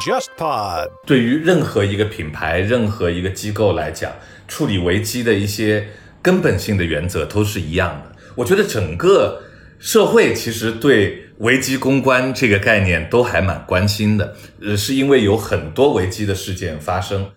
[0.00, 4.10] JustPod 对于任何一个品牌、任何一个机构来讲，
[4.48, 5.86] 处理危机的一些
[6.20, 8.16] 根本性的原则都是一样的。
[8.34, 9.42] 我觉得整个
[9.78, 17.30] 社会其实对危机公关这个概念都还蛮关心的，呃，是因为有很多危机的事件发生。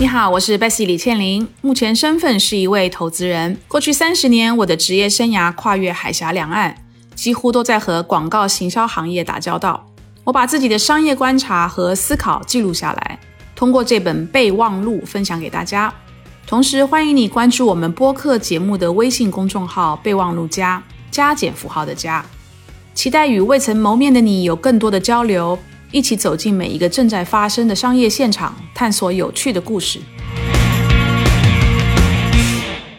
[0.00, 3.58] 你好，我是 Bessy 李倩玲，目前身份是一位投资人。
[3.68, 6.74] 过去三十年，我的职业生涯跨越海峡两岸，
[7.14, 9.86] 几乎都在和广告行销行业打交道。
[10.24, 13.18] 我把自己的商业观察和思考记录下来，
[13.54, 15.92] 通过这本备忘录分享给大家。
[16.46, 22.24] 同时，欢迎你关注我们播客节目的微信公众号“备忘录加加减符号的加”，
[22.96, 25.58] 期待与未曾谋面的你有更多的交流。
[25.92, 29.98] 一起走进每一个正在发生的商业现场，探索有趣的故事。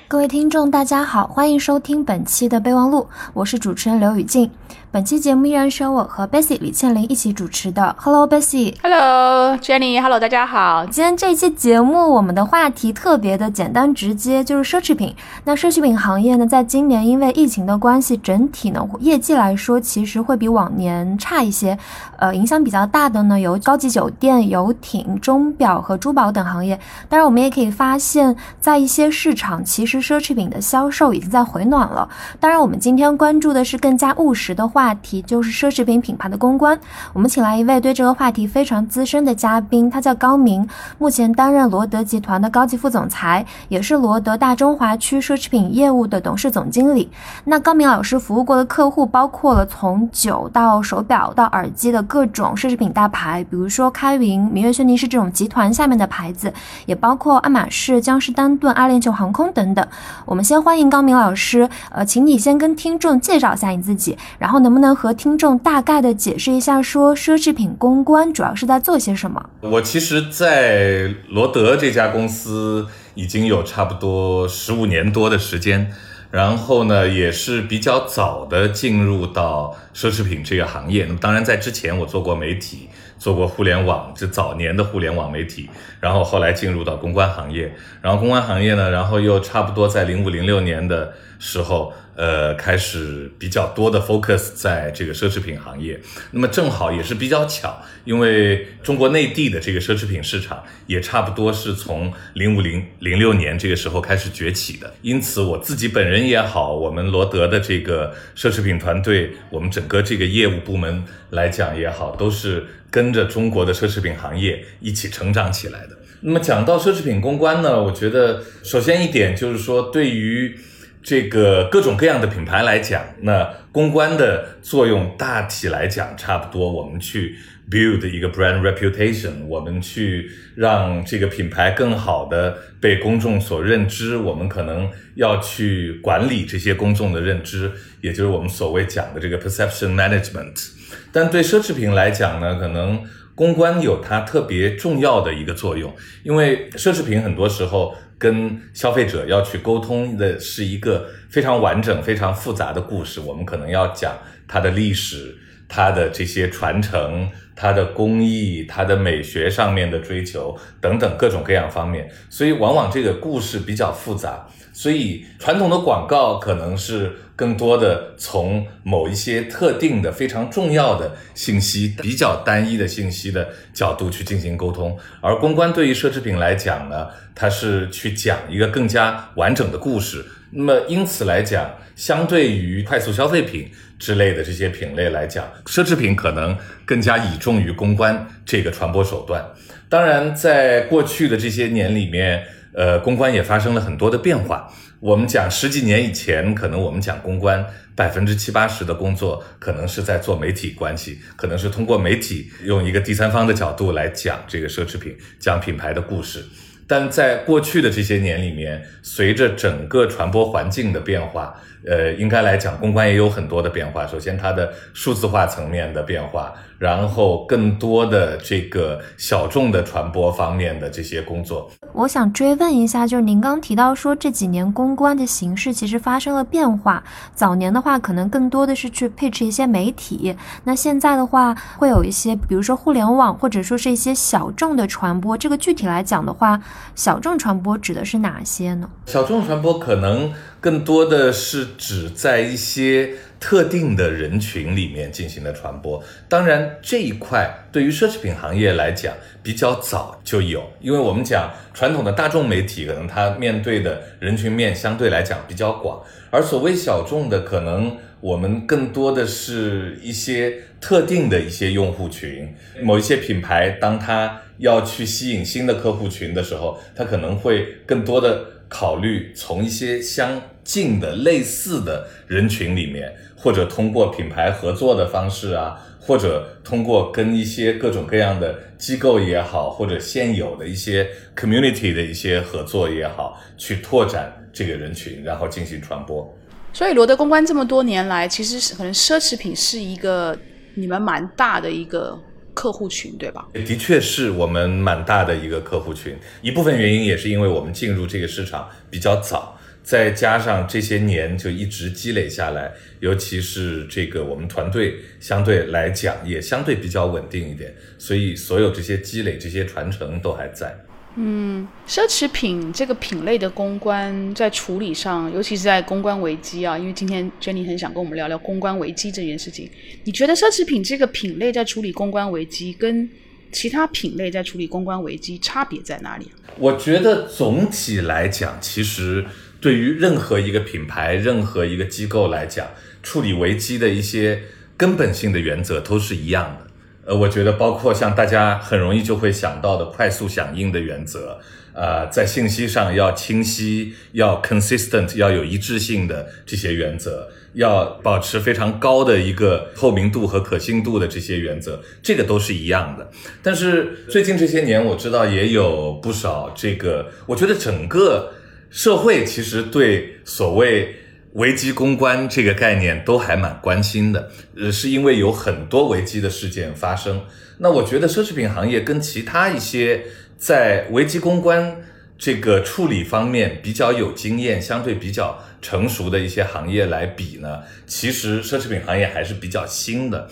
[0.10, 4.52] 各位听众，大家好，欢迎收听本期的备忘录，我是主持人刘雨静。
[4.94, 7.96] 本期节目依然是由我和 Bessy 李倩玲一起主持的。
[7.98, 8.76] Hello Bessy。
[8.84, 10.02] Hello Jenny。
[10.02, 10.86] Hello，大家好。
[10.86, 15.16] 今天这期节目，我们的话题特别的简单直接，就是奢侈品。
[15.46, 21.78] 那奢侈品行业呢，在今年因为疫情的关系，整体呢业绩来说，其实会比往年差一些。
[22.18, 26.78] 呃，影响比较大的呢，有高级酒店、游艇、钟表和珠宝等行业。
[27.08, 32.10] 当然，我们也可以发现，在一些市场，其实奢侈品的销售已经在回暖了。
[32.42, 36.76] 当然，我们今天关注的是更加务实的话话题，就是奢侈品品牌的公关。
[37.14, 47.12] 我们请来一位对这个话题非常资深的嘉宾，他叫高明，目前担任罗德集团的高级副总裁，也是罗德大中华区奢侈品业务的董事总经理。
[47.44, 56.52] 那高明老师服务过的客户包括了从酒到手表到耳机的各种奢侈品大牌，比如说开云、明月轩尼诗这种集团下面的牌子，
[56.88, 59.88] 也包括爱马仕、江诗丹顿、阿联酋航空等等。
[60.26, 69.50] 我们先欢迎高明老师，呃，请你先跟听众介绍一下你自己，然后呢能不能和听众大概的解释一下，说奢侈品公关主要是在做些什么？
[69.60, 75.92] 我其实，在罗德这家公司已经有差不多十五年多的时间。
[76.32, 81.04] 然后呢，也是比较早的进入到奢侈品这个行业。
[81.04, 82.88] 那么当然，在之前我做过媒体，
[83.18, 85.70] 做过互联网，就早年的互联网媒体。
[86.00, 91.12] 然后后来进入到公关行业，然后公关行业呢，然后又差不多在零五零六年的
[91.44, 96.00] 时候，呃，开始比较多的 focus 在这个奢侈品行业。
[96.30, 104.94] 那么正好也是比较巧，因为中国内地的这个奢侈品市场也差不多是从零五零零六年这个时候开始崛起的。
[105.02, 115.98] 因此我自己本人也好，我们罗德的这个奢侈品团队，我们整个这个业务部门来讲也好，都是跟着中国的奢侈品行业一起成长起来的。
[116.24, 120.56] 那么讲到奢侈品公关呢，我觉得首先一点就是说，对于
[121.04, 126.72] 这个各种各样的品牌来讲，那公关的作用大体来讲差不多。
[126.72, 127.36] 我们去
[127.70, 134.16] build 一个 brand reputation，我们去让这个品牌更好的被公众所认知。
[134.18, 140.70] 我们可能要去管理这些公众的认知，也就是我们所谓讲的这个 perception management。
[141.12, 143.02] 但对奢侈品来讲呢，可能
[143.42, 145.92] 公关有它特别重要的一个作用，
[146.22, 153.20] 因为奢侈品很多时候跟消费者要去沟通的是一个非常完整、非常复杂的故事。
[153.20, 154.16] 我们可能要讲
[154.48, 155.36] 它的历史、
[155.68, 164.48] 它的这些传承、它的工艺、它的美学上面的追求等等各种各样方面，所以往往这个故事比较复杂。
[164.74, 180.26] 所以传统的广告可能是更多的从某一些特定的非常重要的信息、比较单一的信息的角度去进行沟通，而公关对于奢侈品来讲呢，它是去讲一个更加完整的故事。
[180.52, 189.44] 那么因此来讲，相对于快速消费品之类的这些品类来讲，奢侈品可能更加倚重于公关这个传播手段。
[189.88, 194.72] 当然，在过去的这些年里面，呃，公关也发生了很多的变化。
[195.00, 197.66] 我们讲十几年以前，可能我们讲公关，
[197.96, 206.46] 百分之七八十的工作可能是在做媒体关系，可能是通过媒体用一个第三方的角度来讲这个奢侈品，讲品牌的故事。
[206.88, 214.06] 但在过去的这些年里面，随着整个传播环境的变化，呃，应该来讲，公关也有很多的变化。
[214.06, 221.70] 首先，它的数字化层面的变化，然后更多的这个小众的传播方面的这些工作。
[221.94, 227.04] 我想追问一下，就是您刚提到说这几年公关的形式其实发生了变化。
[227.34, 235.38] 早年的话，可能更多的是去配置一些媒体，那现在的话，会有一些，比如说互联网，或者说是一些小众的传播。
[235.38, 236.62] 这个具体来讲的话，
[236.96, 238.90] 小众传播指的是哪些呢？
[239.08, 240.32] 小众传播可能
[240.62, 243.10] 更多的是指在一些
[243.40, 246.02] 特定的人群里面进行的传播。
[246.30, 249.12] 当然，这一块对于奢侈品行业来讲
[249.42, 262.54] 比较早就有，因为我们讲传统的大众媒体，可能它面对的人群面相对来讲比较广，而所谓小众的，可能我们更多的是一些特定的一些用户群，
[262.84, 286.34] 某一些品牌，当它要去吸引新的客户群的时候，它可能会更多的考虑从一些相近的类似的人群里面，或者通过品牌合作的方式啊，或者通过跟一些各种各样的机构也好，或者现有的一些 community 的一些合作也好，去拓展这个人群，然后进行传播。
[286.72, 290.38] 所以罗德公关这么多年来，其实可能奢侈品是一个
[290.76, 292.18] 你们蛮大的一个
[292.54, 293.48] 客户群，对吧？
[293.54, 310.76] 的确是我们蛮大的一个客户群，一部分原因也是因为我们进入这个市场比较早，再加上这些年就一直积累下来，尤其是这个我们团队相对来讲也相对比较稳定一点，所以所有这些积累、这些传承都还在。
[311.16, 319.70] 嗯，奢侈品这个品类的公关在处理上，尤其是在公关危机啊，因为今天 Jenny 很想跟我们聊聊公关危机这件事情。
[320.06, 323.10] 你觉得奢侈品这个品类在处理公关危机，跟
[323.52, 326.32] 其他品类在处理公关危机差别在哪里？
[326.58, 329.26] 我觉得总体来讲，其实
[329.60, 332.66] 对于任何一个品牌、任何一个机构来讲，
[333.04, 334.42] 处理危机的一些
[334.78, 336.71] 根本性的原则都是一样的。
[337.14, 341.40] 我觉得包括像大家很容易就会想到的快速响应的原则，
[341.74, 353.10] 呃，在信息上要清晰、要 consistent、要有一致性的这些原则，要保持非常高的一个透明度和可信度的这些原则，这个都是一样的。
[353.44, 358.34] 但是最近这些年，我知道也有不少这个，我觉得整个
[358.70, 360.96] 社会其实对所谓。
[361.34, 367.22] 危机公关这个概念都还蛮关心的，呃，是因为有很多危机的事件发生。
[367.58, 370.04] 那我觉得奢侈品行业跟其他一些
[370.38, 371.84] 在危机公关
[372.18, 380.28] 这个处理方面比较有经验、相对比较成熟的一些行业来比呢，其实奢侈品行业还是比较新的。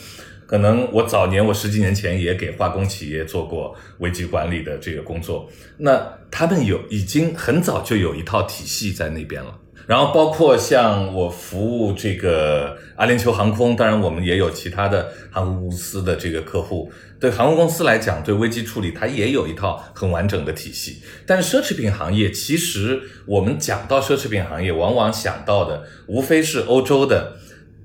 [0.45, 5.47] 可能我早年我十几年前也给化工企业做过危机管理的这个工作，
[5.77, 9.58] 那他们有已经很早就有一套体系在那边了。
[9.89, 16.91] 然后包括像我服务这个阿联酋航空，当然我们也有其他的航空公司的这个客户。
[17.19, 21.01] 对航空公司来讲，对危机处理它也有一套很完整的体系。
[21.25, 27.37] 但是奢侈品行业，其实我们讲到奢侈品行业，往往想到的无非是欧洲的，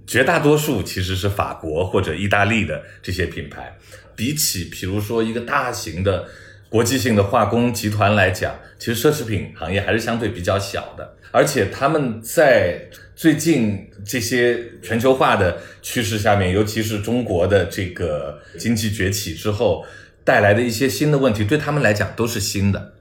[0.06, 3.78] 绝大多数其实是法国或者意大利的这些品牌。
[4.14, 6.26] 比起比如说一个大型的
[6.68, 11.16] 国际性的化工集团来讲，其实奢侈品行业还是相对比较小的。
[11.34, 12.80] 而且他们在
[13.16, 19.84] 最近这些全球化的趋势下面，尤其是中国的这个经济崛起之后
[20.22, 22.92] 带来的一些新的问题，对他们来讲都是新的。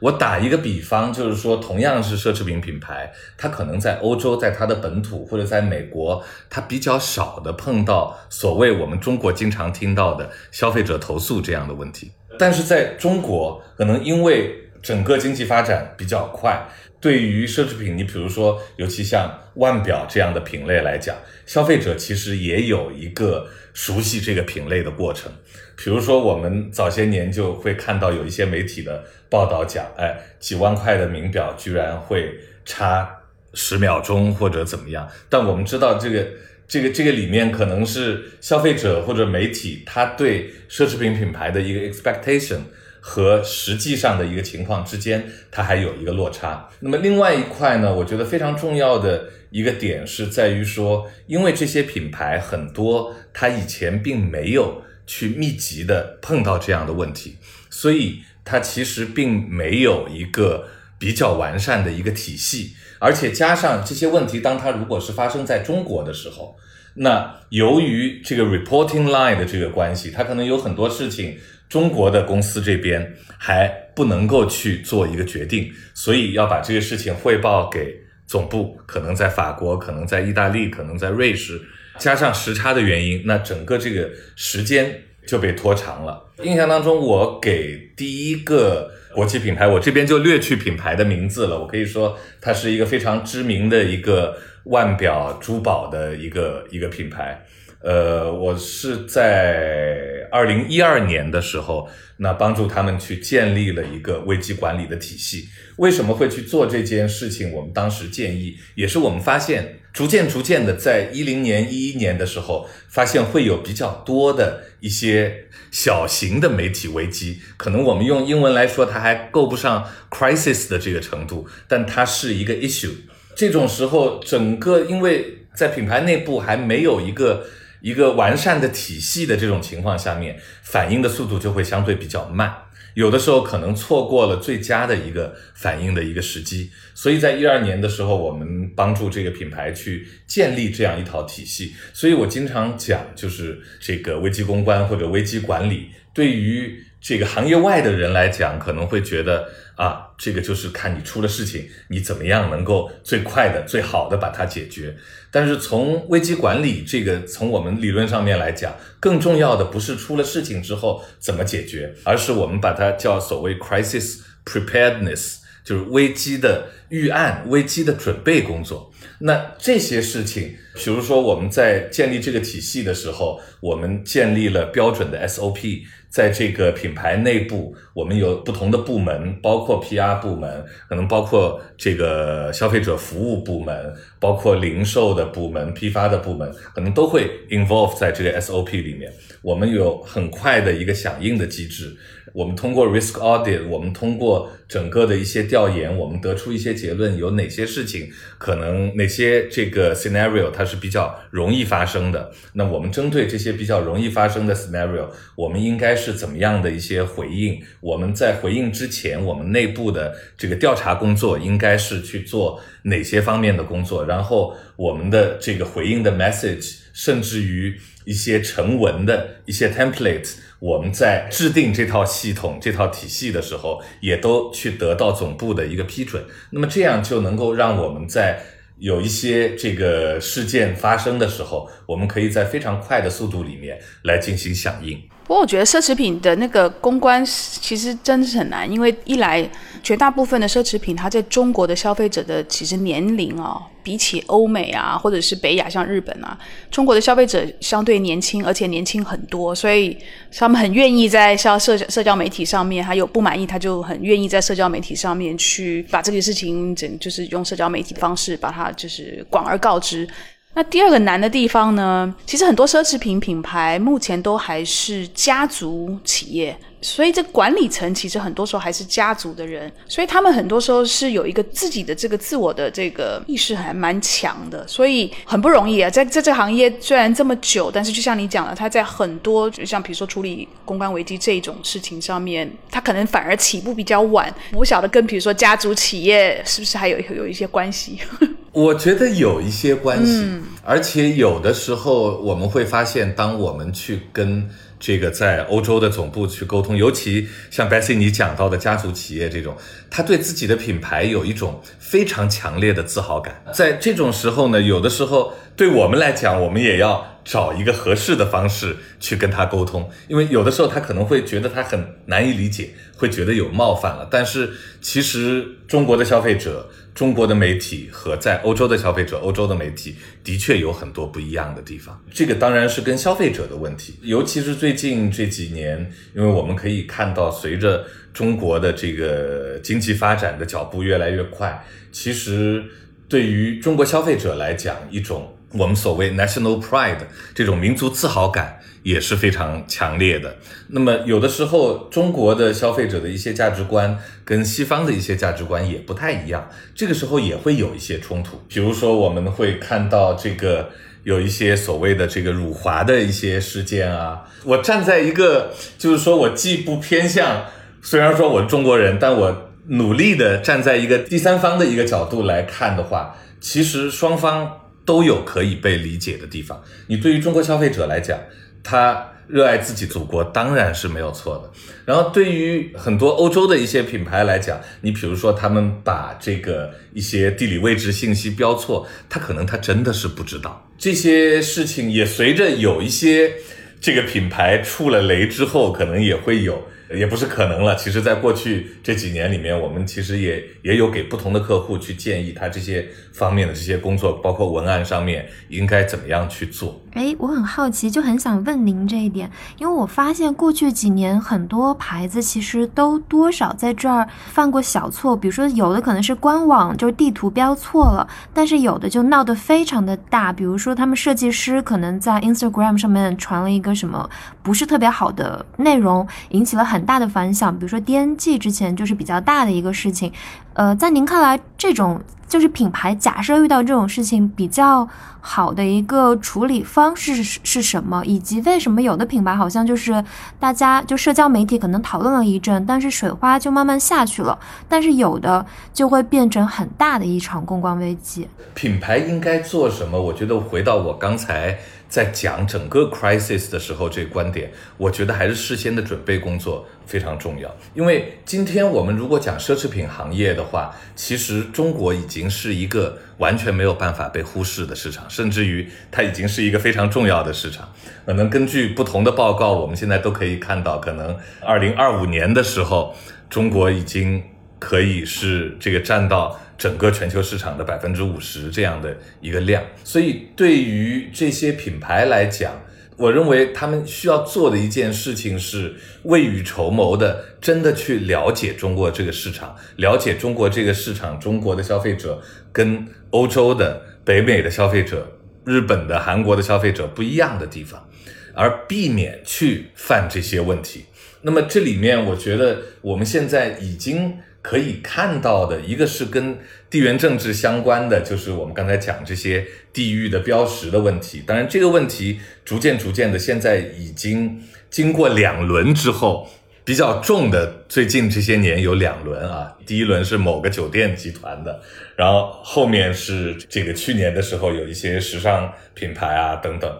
[0.00, 12.10] 我打一个比方，就是说，同样是奢侈品品牌，它可能在欧洲，在它的本土或者在美国，它比较少的碰到所谓我们中国经常听到的消费者投诉这样的问题。
[12.36, 16.64] 但是在中国，可能因为整个经济发展比较快。
[17.00, 25.32] 对于奢侈品，你比如说，尤其像腕表这样的品类来讲，消费者其实也有一个熟悉这个品类的过程。
[25.76, 32.32] 比如说，我们早些年就会看到有一些媒体的报道讲，哎，几万块的名表居然会
[32.64, 33.10] 差
[33.54, 35.08] 十秒钟或者怎么样。
[35.28, 36.24] 但我们知道，这个
[36.68, 42.60] 这个这个里面可能是消费者或者媒体他对奢侈品品牌的一个 expectation。
[43.08, 46.68] 和实际上的一个情况之间，它还有一个落差。
[46.80, 57.36] 那么另外一块呢，我觉得非常重要的一个点是在于说，因为这些品牌很多，它以前并没有去密集的碰到这样的问题，
[57.70, 60.66] 所以它其实并没有一个
[60.98, 62.74] 比较完善的一个体系。
[62.98, 66.56] 而且加上这些问题，当它如果是发生在中国的时候，
[66.94, 71.38] 那由于这个 reporting line 的这个关系，它可能有很多事情。
[71.68, 77.94] 中国的公司这边还不能够去做一个决定，所以要把这个事情汇报给
[78.26, 81.60] 总部，可能在法国，可能在意大利，可能在瑞士，
[81.98, 86.22] 加上时差的原因，那整个这个时间就被拖长了。
[86.42, 97.44] 印象当中，我给第一个国际品牌，我这边就略去品牌的名字了，我可以说它是一个非常知名的一个腕表珠宝的一个一个品牌。
[97.80, 105.48] 呃，我是在二零一二年的时候，那帮助他们去建立了一个危机管理的体系。
[105.76, 107.52] 为什么会去做这件事情？
[107.52, 117.40] 我们当时建议，也是我们发现，逐渐逐渐的，在一零年、一一年的时候，发现会有比较多的一些小型的媒体危机。
[117.56, 122.90] 可能我们用英文来说，它还够不上 crisis 的这个程度，但它是一个 issue。
[123.36, 127.46] 这种时候，整个因为在品牌内部还没有一个
[127.86, 132.52] 一个完善的体系的这种情况下面，反应的速度就会相对比较慢。
[132.94, 141.76] 有的时候可能错过了最佳的一个反应的一个时机，所以在一二年的时候，我们帮助这个品牌去建立这样一套体系。
[141.92, 149.48] 所以我经常讲，就是这个危机公关或者危机管理，对于这个行业外的人来讲，可能会觉得。
[149.76, 154.96] 啊，这个就是看你出了事情，你怎么样能够最快的、最好的把它解决。
[155.30, 168.90] 但是从危机管理这个，从我们理论上面来讲，更重要的不是出了事情之后怎么解决，而是我们把它叫所谓 crisis preparedness，就是危机的预案、危机的准备工作。
[169.18, 175.82] 那这些事情，比如说我们在建立这个体系的时候，我们建立了标准的 SOP。
[176.08, 189.12] 在这个品牌内部，我们有不同的部门，包括 PR 部门，可能包括这个消费者服务部门，包括零售的部门、批发的部门，可能都会 involve 在这个 SOP 里面。
[189.42, 191.96] 我们有很快的一个响应的机制。
[192.36, 202.30] 我们通过 risk audit，我们通过整个的一些调研，我们得出一些结论，有哪些事情可能哪些这个 scenario 它是比较容易发生的。
[202.52, 207.58] 那我们针对这些比较容易发生的 scenario，我们应该是怎么样的一些回应？
[207.80, 214.04] 我们在回应之前，我们内部的这个调查工作应该是去做哪些方面的工作？
[214.04, 217.74] 然后我们的这个回应的 message，甚至于
[218.06, 220.36] 一些成文的一些 template。
[220.58, 226.24] 我们在制定这套系统、这套体系的时候，也都去得到总部的一个批准。
[226.50, 228.42] 那么这样就能够让我们在
[228.78, 234.98] 有一些这个事件发生的时候，我们可以在非常快的速度里面来进行响应。
[235.26, 239.48] 不过我觉得奢侈品的那个公关其实真的是很难，因为一来
[239.82, 246.38] 绝大部分的奢侈品它在中国的消费者的其实年龄啊，比起欧美啊或者是北亚像日本啊，
[246.70, 249.98] 中国的消费者相对年轻，而且年轻很多，所以
[250.32, 260.08] 他们很愿意在社社社交媒体上面，还有不满意他就很愿意在社交媒体上面去把这个事情整就是用社交媒体的方式把它就是广而告之。
[260.56, 262.14] 那第二个难的地方呢？
[262.24, 275.90] 其实很多奢侈品品牌目前都还是家族企业，所以这管理层其实很多时候还是家族的人，所以他们很多时候是有一个自己的这个自我的这个意识还蛮强的，所以很不容易啊。
[275.90, 284.32] 在在这个行业虽然这么久，但是就像你讲的，他在很多就像比如说处理公关危机这种事情上面，他可能反而起步比较晚。
[284.52, 287.98] 我不晓得跟比如说家族企业是不是还有有一些关系。
[288.52, 290.24] 我觉得有一些关系，
[290.62, 299.56] 而且有的时候我们会发现，当我们去跟这个在欧洲的总部去沟通，尤其像 Bessy 你讲到的家族企业这种，
[299.90, 303.42] 他对自己的品牌有一种非常强烈的自豪感。
[303.54, 314.08] 在这种时候呢，有的时候对我们来讲，我们也要找一个合适的方式去跟他沟通，因为有的时候他可能会觉得他很难以理解，会觉得有冒犯了。
[314.10, 316.70] 但是其实中国的消费者。
[316.96, 322.02] 中国的媒体和在欧洲的消费者、欧洲的媒体的确有很多不一样的地方。
[322.10, 332.64] 这个当然是跟消费者的问题，尤其是最近这几年，因为我们可以看到，随着中国的这个经济发展的脚步越来越快，其实
[333.10, 336.98] 对于中国消费者来讲，一种我们所谓 national pride
[337.34, 338.60] 这种民族自豪感。
[338.86, 340.36] 也是非常强烈的。
[340.68, 348.40] 那么，有的时候中国的消费者的一些价值观跟西方的一些价值观也不太一样，这个时候也会有一些冲突。
[348.46, 350.70] 比如说，我们会看到这个
[351.02, 354.22] 有一些所谓的这个辱华的一些事件啊。
[354.44, 357.46] 我站在一个，就是说我既不偏向，
[357.82, 366.62] 虽然说我是中国人，但我努力的站在一个第三方的一个角度来看的话，其实双方都有可以被理解的地方。
[366.86, 368.18] 你对于中国消费者来讲，
[368.62, 371.50] 他热爱自己祖国当然是没有错的。
[371.84, 381.90] 然后对于很多欧洲的一些品牌来讲，你比如说他们把这个一些地理位置信息标错，他可能他真的是不知道这些事情。
[381.90, 383.34] 也随着有一些
[383.80, 386.62] 这个品牌触了雷之后，可能也会有，
[386.94, 387.74] 也不是可能了。
[387.76, 396.80] 其实，在过去这几年里面，我们其实也也有给不同的客户去建议他这些方面的这些工作，包括文案上面应该怎么样去做。
[396.96, 414.08] 哎，我很好奇，就很想问您这一点，因为我发现过去几年很多牌子其实都多少在这儿犯过小错，比如说有的可能是官网就是地图标错了，但是有的就闹得非常的大，比如说他们设计师可能在 Instagram 上面传了一个什么
[414.42, 420.10] 不是特别好的内容，引起了很大的反响，比如说 DNG 之前就是比较大的一个事情，
[420.56, 422.00] 呃，在您看来这种。
[422.28, 424.86] 就是品牌，假设遇到这种事情，比较
[425.20, 428.04] 好的一个处理方式是是什么？
[428.04, 430.04] 以及为什么有的品牌好像就是
[430.40, 434.36] 大家就社交媒体可能讨论了一阵，但是水花就慢慢下去了，
[434.68, 438.28] 但是有的就会变成很大的一场公关危机。
[438.54, 440.02] 品牌应该做什么？
[440.02, 441.56] 我觉得回到我刚才。
[441.88, 447.54] 在讲整个 crisis 的时候，这个观点，我觉得还是事先的准备工作非常重要。
[447.74, 457.68] 因为今天我们如果讲奢侈品行业的话，其实中国已经是一个完全没有办法被忽视的市场，甚至于它已经是一个非常重要的市场。
[458.04, 462.94] 可能根据不同的报告，我们现在都可以看到，可能二零二五年的时候，
[463.30, 464.22] 中国已经
[464.58, 466.40] 可以是这个占到。
[466.58, 472.52] 整个全球市场的百分之五十这样的一个量，所以对于这些品牌来讲，
[472.96, 482.22] 我认为他们需要做的一件事情是未雨绸缪的，真的去了解中国这个市场，了解中国这个市场，中国的消费者
[482.52, 485.06] 跟欧洲的、北美的消费者、
[485.44, 487.86] 日本的、韩国的消费者不一样的地方，
[488.32, 490.86] 而避免去犯这些问题。
[491.20, 494.16] 那么这里面，我觉得我们现在已经。
[494.46, 496.38] 可以看到的一个是跟
[496.70, 501.20] 地缘政治相关的，就是我们刚才讲这些地域的标识的问题。
[501.26, 506.28] 当然，这个问题逐渐逐渐的，现在已经经过两轮之后，
[506.64, 509.52] 比较重的，最近这些年有两轮啊。
[509.66, 511.60] 第一轮是某个酒店集团的，
[511.96, 516.72] 然后后面是这个去年的时候有一些时尚品牌啊等等。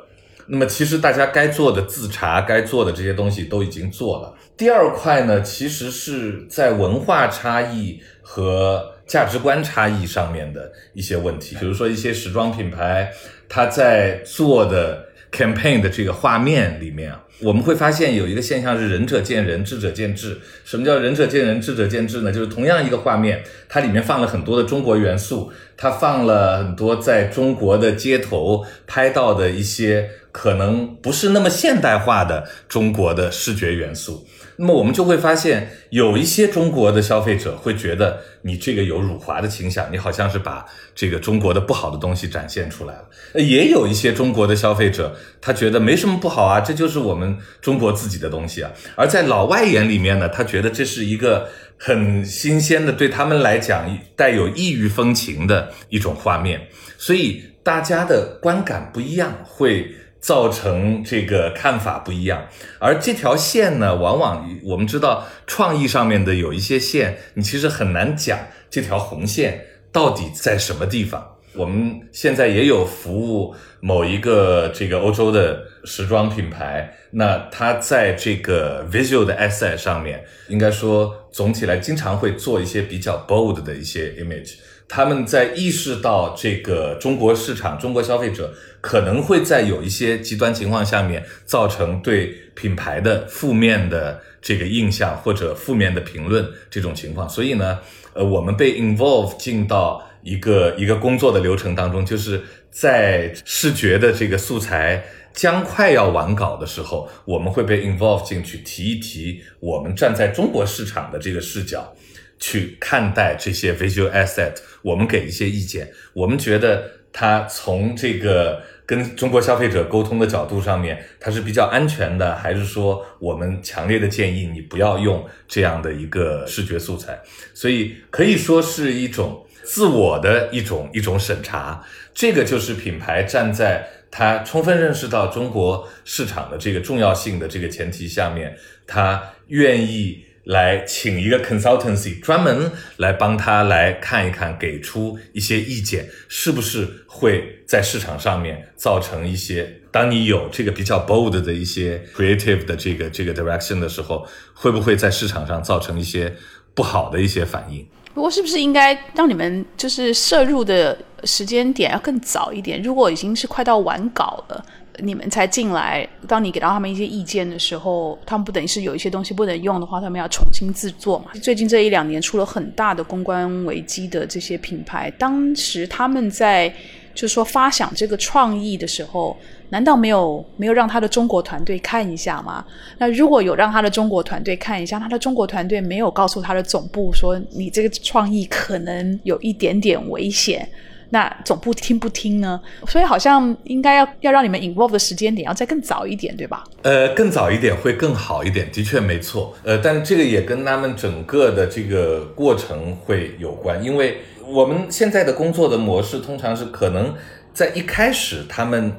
[0.48, 4.34] 那么其实大家该做的自查、该做的这些东西都已经做了。
[4.56, 11.56] 第二块呢，其实是在文化差异和价值观差异上面的一些问题。
[11.60, 13.10] 比如说一些时装品牌，
[13.48, 20.39] 它在做的 campaign 的这个画面里面啊，我们会发现有一个现象是仁者见仁，智者见智。
[20.65, 22.32] 什么叫仁者见仁，智者见智呢？
[22.32, 30.10] 就是同样一个画面，它里面放了很多的中国元素，它放了很多在中国的街头拍到的一些。
[30.36, 34.26] 可能不是那么现代化的中国的视觉元素，
[34.58, 40.64] 那么我们就会发现，有一些中国的消费者会觉得你这个有辱华的倾向，你好像是把
[40.95, 43.04] 这个中国的不好的东西展现出来了。
[43.34, 48.71] 也有一些中国的消费者，他觉得没什么不好啊，这就是我们中国自己的东西啊。
[48.95, 59.95] 而在老外眼里面呢，他觉得这是一个很新鲜的，对他们来讲带有异域风情的一种画面，所以大家的观感不一样，会。
[60.20, 62.46] 造成这个看法不一样，
[62.80, 71.32] 而这条线呢，往往我们知道创意上面的有一些线，你其实很难讲这条红线到底在什么地方。
[71.54, 84.56] 我们现在也有服务某一个这个欧洲的时装品牌，那它在这个 visual 的 asset 上面，应该说总体来经常会做一些比较 bold 的一些 image。
[84.88, 97.80] 他们在意识到这个中国市场、中国消费者可能会在有一些极端情况下面造成对品牌的负面的这个印象或者负面的评论这种情况，所以呢，
[98.12, 111.92] 呃，我们被 involve 进到一个一个工作的流程当中，就是在视觉的这个素材将快要完稿的时候，我们会被 involve 进去提一提我们站在中国市场的这个视角。
[112.38, 115.90] 去看待这些 visual asset，我们给一些意见。
[116.12, 127.18] 我们觉得它从这个跟中国消费者沟通的角度上面，它是比较安全的，还是说我们强烈的建议你不要用这样的一个视觉素材？
[127.54, 131.82] 所以可以说是一种自我的一种一种审查。
[132.14, 138.54] 这个就是品牌站在他充分认识到中国市场的这个重要性的这个前提下面，
[138.86, 140.25] 他愿意。
[140.47, 149.80] 来请一个 consultancy 专门来帮他来看一看，给出一些意见，是不是会在市场上面造成一些？
[149.91, 156.32] 当你有这个比较 bold 的一些 creative 的这个这个 direction 的时候，会不会在市场上造成一些
[156.75, 157.85] 不好的一些反应？
[158.15, 162.80] 不过，是不是应该让你们就是摄入的时间点要更早一点？
[162.80, 164.65] 如果已经是快到完稿了。
[165.02, 171.30] 你们才进来，当你给到他们一些意见的时候，他们不等于是有一些东西不能用的话，他们要重新制作嘛？
[171.43, 176.69] 最近这一两年出了很大的公关危机的这些品牌，当时他们在
[177.15, 179.37] 就是说发想这个创意的时候，
[179.71, 182.65] 难道没有没有让他的中国团队看一下吗？
[182.99, 190.69] 那如果有让他的中国团队看一下，他的中国团队没有告诉他的总部说你这个创意可能有一点点危险。
[191.16, 192.60] 那总部听不听呢？
[192.86, 196.62] 所以好像应该要要让你们 involve 的时间点要再更早一点，对吧？
[196.82, 199.54] 呃，更早一点会更好一点，的确没错。
[199.64, 207.14] 呃，但这个也跟他们整个的这个过程会有关，因为我们现在的工作的模式通常是可能
[207.54, 208.92] 在一开始他们。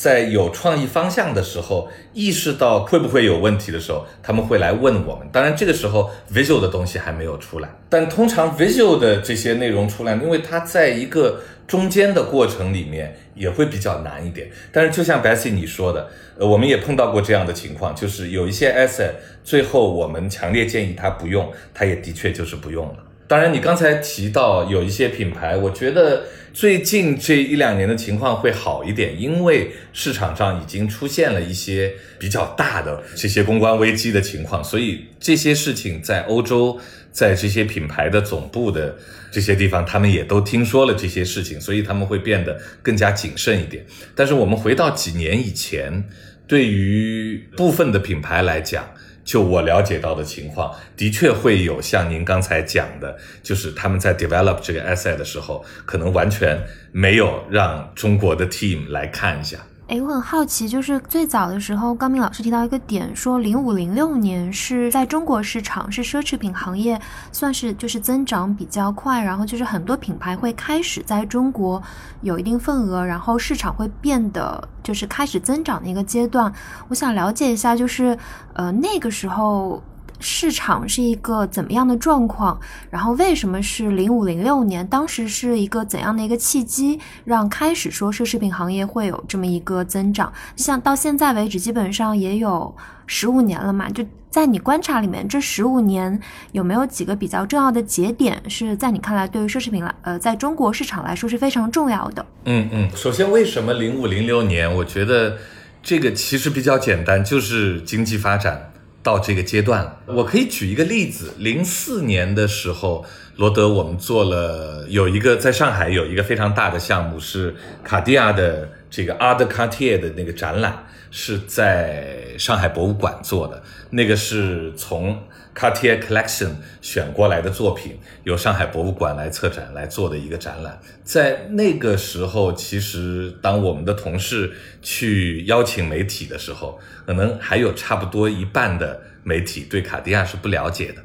[0.00, 5.28] 在有创意方向的时候，意识到会不会有问题的时候，他们会来问我们。
[5.30, 14.50] 当然，这个时候 visual 的东西还没有出来，但通常 visual 的这些内容出来，因为它在一个中间的过程里面也会比较难一点。
[14.72, 16.08] 但是，就像 Bessy 你说的，
[16.38, 19.10] 呃，我们也碰到过这样的情况，就是有一些 asset
[19.44, 22.96] 最后我们强烈建议他不用，他也的确就是不用了。
[23.30, 26.24] 当然，你刚才提到有一些品牌，我觉得。
[26.52, 36.76] 最近这一两年的情况会好一点，因为市场上已经出现了一些比较大的这些公关危机的情况，所以这些事情在欧洲，
[37.12, 38.98] 在这些品牌的总部的
[39.30, 43.86] 这些地方，他们也都听说了这些事情，所以他们会变得更加谨慎一点。
[44.16, 46.02] 但是我们回到几年以前，
[46.48, 48.92] 对于部分的品牌来讲，
[49.24, 56.60] 就我了解到的情况，的确会有像您刚才讲的，就是他们在 develop 这个 asset 的时候，可能完全
[56.92, 59.58] 没有让中国的 team 来看一下。
[59.90, 66.96] 哎，我很好奇，就是最早的时候，高明老师提到一个点，说零五零六年是在中国市场是奢侈品行业
[67.32, 71.82] 算是就是增长比较快，然后就是很多品牌会开始在中国
[72.20, 76.52] 有一定份额，然后市场会变得就是开始增长的一个阶段。
[76.86, 78.16] 我想了解一下，就是
[78.52, 79.82] 呃那个时候。
[80.20, 82.60] 市场是一个怎么样的状况？
[82.90, 84.86] 然后为什么是零五零六年？
[84.86, 90.32] 当时是一个怎样的一个契机，让开始说奢侈品行业会有这么一个增长？
[90.56, 92.74] 像到现在为止，基本上也有
[93.06, 93.88] 十五年了嘛。
[93.90, 96.20] 就在你观察里面，这十五年
[96.52, 102.24] 有没有几个比较重要的节点，是在你看来对于奢侈品来呃，在中国市场来说是非常重要的？
[102.44, 104.72] 嗯嗯，首先为什么零五零六年？
[104.72, 105.38] 我觉得
[105.82, 108.72] 这个其实比较简单，就是经济发展。
[109.02, 111.32] 到这个阶段了，我可以举一个例子。
[111.38, 113.04] 零四年的时候，
[113.36, 123.62] 罗德我们做了有一个在上海有一个非常大的项目，是卡地亚的这个 Art Cartier 的那个展览，是在上海博物馆做的。
[123.90, 125.22] 那个是从
[125.60, 130.80] Cartier Collection 选过来的作品，由上海博物馆来策展来做的一个展览。
[131.04, 141.02] 在那个时候，其实当我们的同事去邀请媒体的时候，可能还有差不多一半的媒体对卡地亚是不了解的。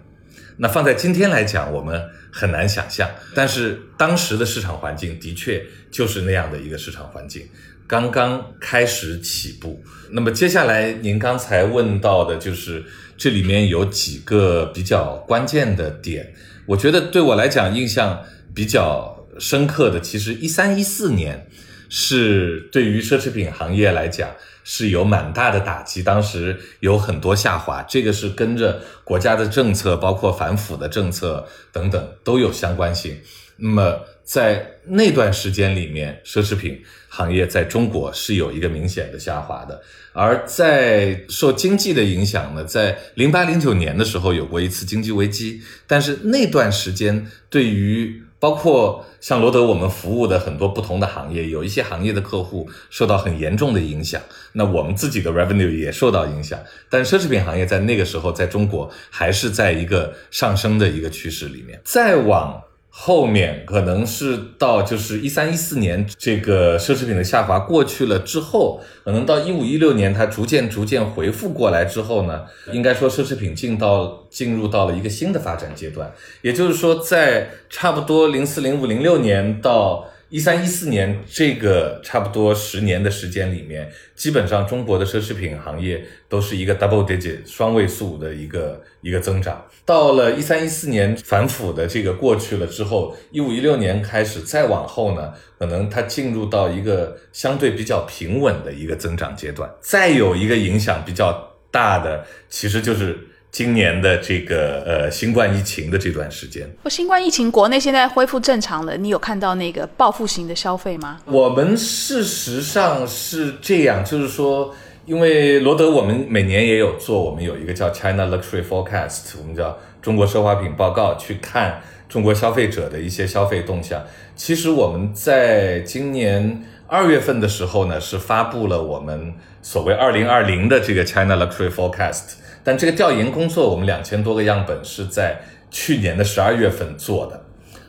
[0.56, 3.10] 那放在今天来讲，我们很难想象。
[3.36, 7.46] 但是当时的市场环境的确就是那样的一个市场环境，
[7.86, 9.84] 刚刚开始起步。
[10.12, 12.86] 那么接下来您刚才问到的就是
[13.18, 16.34] 这里面有几个比较关键的点，
[16.66, 18.24] 我觉得对我来讲印象
[18.54, 21.48] 比较深刻的，其实一三一四年
[21.90, 24.30] 是对于奢侈品行业来讲。
[24.68, 33.16] 是有蛮大的打击，当时有很多下滑，这个是跟着国家的政策，包括反腐的政策等等都有相关性。
[33.58, 39.80] 那么在那段时间里面，奢侈品行业在中国是有一个明显的下滑的。
[40.12, 54.22] 而在受经济的影响呢，在零八零九年的时候有过一次经济危机，但是那段时间对于包括像罗德，我们服务的很多不同的行业，有一些行业的客户受到很严重的影响，
[54.54, 56.60] 那我们自己的 revenue 也受到影响。
[56.90, 61.80] 但奢侈品行业在那个时候，在中国还是在一个上升的一个趋势里面。
[61.84, 62.62] 再往
[62.98, 76.10] 后面可能是到就是一三一四年，这个奢侈品的下滑过去了之后，可能到一五一六年，它逐渐逐渐恢复过来之后呢，应该说奢侈品进到进入到了一个新的发展阶段，
[76.42, 80.08] 也就是说，在差不多零四零五零六年到。
[80.30, 89.64] 一三一四年这个差不多十年的时间里面，基本上中国的奢侈品行业都是一个 double digit 双位数的一个一个增长。
[89.86, 99.70] 到了一三一四年反腐的这个过去了之后，一五一六年开始再往后呢，可能它进入到一个相对比较平稳的一个增长阶段。
[99.80, 103.18] 再有一个影响比较大的，其实就是。
[103.56, 111.22] 今年的这个呃新冠疫情的这段时间，不，新冠疫情国内现在恢复正常了，你有看到那个报复型的消费吗？
[111.24, 124.04] 我们事实上是这样，就是说，因为罗德我们每年也有做，我们有一个叫 China Luxury Forecast，我们叫中国奢华品报告去看中国消费者的一些消费动向。
[124.36, 132.34] 其实我们在今年二月份的时候呢，是发布了我们所谓二零二零的这个 China Luxury Forecast，
[132.66, 137.46] 但这个调研工作，我们两千多个样本是在去年的十二月份做的。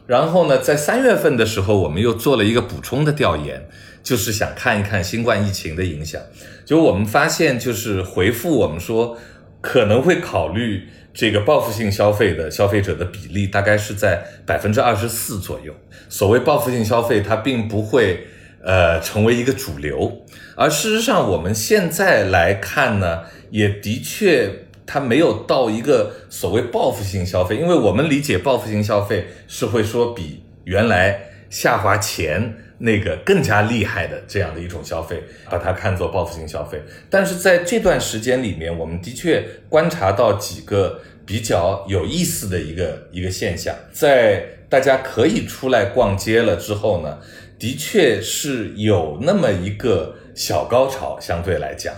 [0.06, 3.66] 然后呢，在三月份的时候，我们又做了一个补充的调研，
[4.04, 6.20] 就是想看一看新冠疫情的影响。
[6.64, 9.18] 就我们发现，就是回复我们说
[9.60, 15.74] 可能会考虑这个报复性消费的消费者的比例，大概是在百分之二十四左右。
[16.08, 18.26] 所谓报复性消费，它并不会
[18.62, 24.65] 呃成为一个主流，而事实上我们现在来看呢，也的确。
[24.87, 31.20] 它没有到一个所谓报复性消费，因为我们理解报复性消费是会说比原来
[31.51, 35.20] 下滑前那个更加厉害的这样的一种消费，
[35.51, 36.81] 把它看作报复性消费。
[37.11, 47.18] 但是在这段时间里面，我们的确观察到几个比较有意思的一个一个现象，在大家可以出来逛街了之后呢，
[47.59, 51.92] 的确是有那么一个小高潮，相对来讲，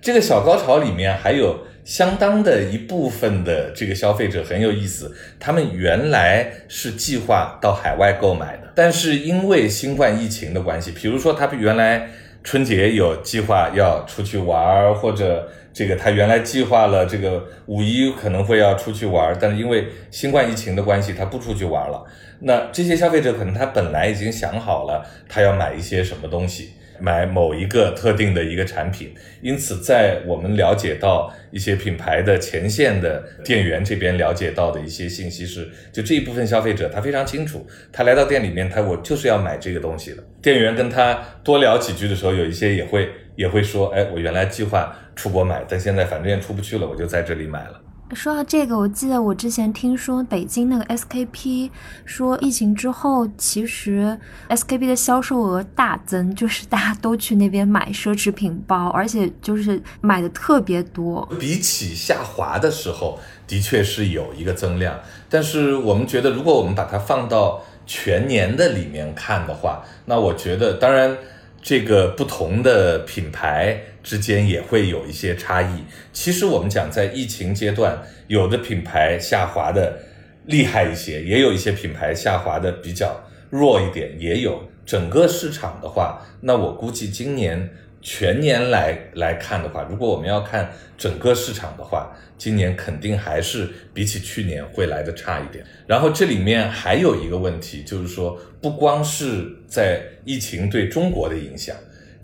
[0.00, 1.66] 这个小高潮里面还有。
[1.88, 12.06] 相当的一部分的这个消费者很有意思，他们原来是计划到海外购买的，但是因为新冠疫情的关系，比如说他原来
[12.44, 22.04] 春节有计划要出去玩儿，或者这个他原来计划了这个五一可能会要出去玩儿，但是因为新冠疫情的关系，他不出去玩了。
[22.40, 26.74] 那这些消费者可能他本来已经想好了，他要买一些什么东西。
[27.00, 40.22] 买某一个特定的一个产品，因此在我们了解到一些品牌的前线的店员这边了解到的一些信息是，就这一部分消费者他非常清楚，他来到店里面，他我就是要买这个东西的。
[40.40, 47.80] 店员跟他多聊几句的时候，有一些也会也会说，哎，我原来计划出国买，但现在反正也出不去了，我就在这里买了。
[48.14, 51.70] 说到这个，我记得我之前听说北京那个 SKP
[52.04, 54.18] 说疫情之后，其实
[54.48, 61.28] SKP 的销售额大增，就是大家都去那边买奢侈品包，而且就是买的特别多。
[61.38, 71.16] 比起下滑的时候，的确是有一个增量，但是我们觉得，如果我们把它放到全年的里面看的话，那我觉得，当然。
[71.60, 75.84] 这个不同的品牌之间也会有一些差异。
[76.14, 79.98] 其实我们讲，在疫情阶段，有的品牌下滑的
[80.46, 84.66] 厉害一些，也有一些品牌下滑的比较弱一点，也有。
[84.86, 87.68] 整个市场的话，那我估计今年。
[88.00, 95.64] 全年来来看的话，如果我们要看整个市场的话，今年肯定还是比起去年会来的差一点。
[95.84, 101.74] 然后这里面还有一个问题，就是说不光是在疫情对中国的影响，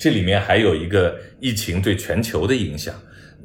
[0.04, 2.94] 这里面还有一个疫情对全球的影响。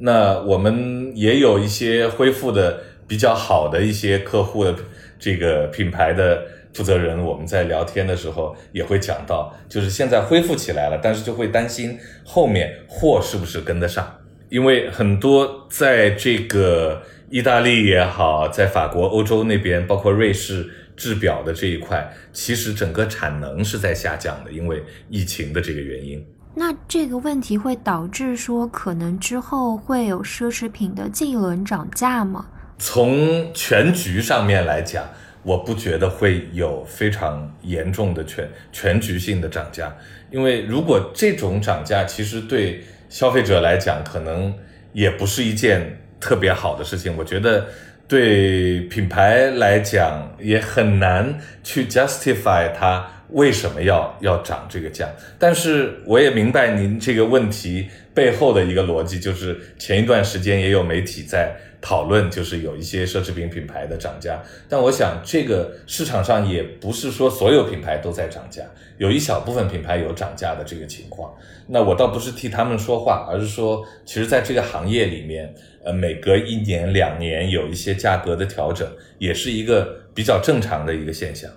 [0.00, 4.74] 那我们也有一些恢复的比较好的一些客户的
[5.18, 6.42] 这个品牌的。
[6.72, 26.24] 负责人，我们在聊天的时候也会讲到，就是现在恢复起来了，但是就会担心后面货是不是跟得上，因为很多在这个意大利也好，在法国、欧洲那边，包括瑞士制表的这一块，其实整个产能是在下降的，因为疫情的这个原因。
[26.54, 32.46] 那这个问题会导致说，可能之后会有奢侈品的进一轮涨价吗？
[32.78, 35.04] 从全局上面来讲。
[35.42, 39.90] 我不觉得会有非常严重的全全局性的涨价，
[40.30, 44.54] 因为如果这种涨价，其实对消费者来讲，可能
[44.92, 47.16] 也不是一件特别好的事情。
[47.16, 47.66] 我觉得
[48.06, 55.08] 对品牌来讲，也很难去 justify 它为什么要要涨这个价。
[55.38, 61.54] 但是我也明白您这个问题背后的一个逻辑，就是前一段时间也有媒体在。
[61.82, 64.38] 讨论就是有一些奢侈品品牌的涨价，
[64.68, 68.62] 但我想这个市场上也不是说所有品牌都在涨价，
[68.98, 71.34] 有一小部分品牌有涨价的这个情况。
[71.68, 81.50] 那我倒不是替他们说话，而是说，其实在这个行业里面，呃，每隔一年两年有一些价格的调整，也是一个比较正常的一个现象。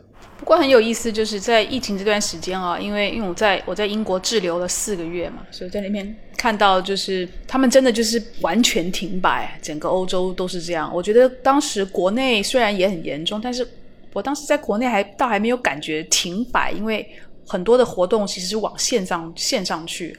[0.43, 6.15] 不过很有意思，就是在疫情这段时间啊，因为因为我在我在英国滞留了四个月嘛，所以在那边。
[6.36, 10.91] 看到就是他们真的就是完全停摆，整个欧洲都是这样。
[10.93, 13.65] 我觉得当时国内虽然也很严重，但是
[14.12, 17.10] 我当时在国内还倒还没有感觉停摆，因为
[17.47, 20.13] 很多的活动其实是往线上线上去。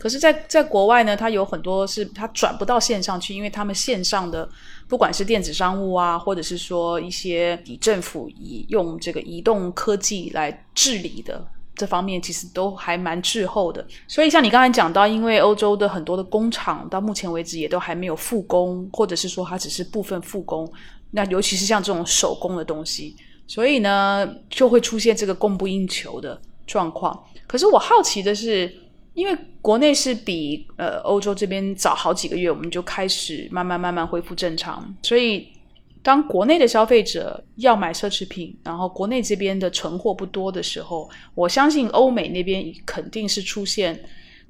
[0.00, 4.48] 可是，在在国外呢，它有很多是它转不到线上去，因为他们线上的
[4.90, 11.46] 不管是电子商务啊，或者是说一些以政府以用这个移动科技来治理的。
[11.76, 13.86] 这方面其实都还蛮滞后的。
[14.08, 20.70] 所以像你刚才讲到，因为欧洲的很多的工厂到目前为止也都还没有复工，或者是说它只是部分复工，
[21.12, 27.18] 那尤其是像这种手工的东西，所以呢就会出现这个供不应求的状况。
[27.46, 28.70] 可是我好奇的是。
[29.14, 34.94] 因为国内是比呃欧洲这边早好几个月，我们就开始慢慢慢慢恢复正常。
[35.02, 35.48] 所以，
[36.02, 44.00] 当国内的消费者要买奢侈品，然后国内这边的存货不多的时候，我相信欧美那边肯定是出现，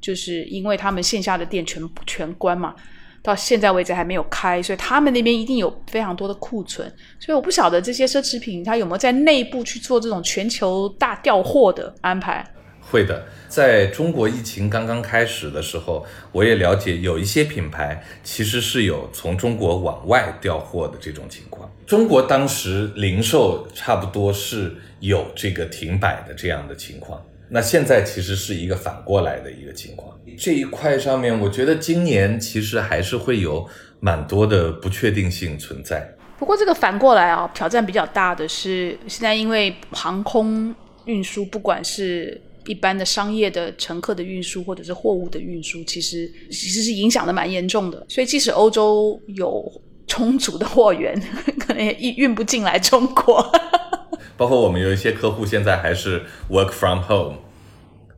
[0.01, 2.75] 就是因为他们线下的店全全关嘛，
[3.23, 6.87] 到现在为止还没有开，所以他们那边一定有非常多的库存。
[7.19, 12.47] 所以我不晓得这些奢侈品它有没有在内部去做这种全球大调货的安排。
[12.91, 21.71] 会的，在中国疫情刚刚开始的时候，我也了解有一些品牌其实是有从中国往外调货的这种情况。
[21.87, 30.17] 中国当时零售差不多是有这个停摆的这样的情况，那现在其实是一个反过来的一个情况。
[30.39, 36.15] 这一块上面，我觉得今年其实还是会有蛮多的不确定性存在。
[36.39, 40.75] 不过这个反过来啊，挑战比较大的是现在因为航空
[41.05, 48.07] 运输，不管是一般的商业的乘客的运输或者是货物的运输，其实其实是影响的蛮严重的。
[48.09, 51.21] 所以即使欧洲有充足的货源，
[51.59, 53.45] 可能也运不进来中国。
[54.39, 57.39] 包括我们有一些客户现在还是 work from home，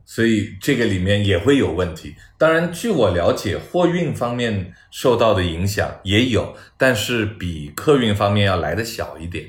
[0.05, 2.13] 所以这个里面也会有问题。
[2.37, 9.45] 当然，据我了解，货运方面受到的影响也有，但是比客运方面要来的小一点。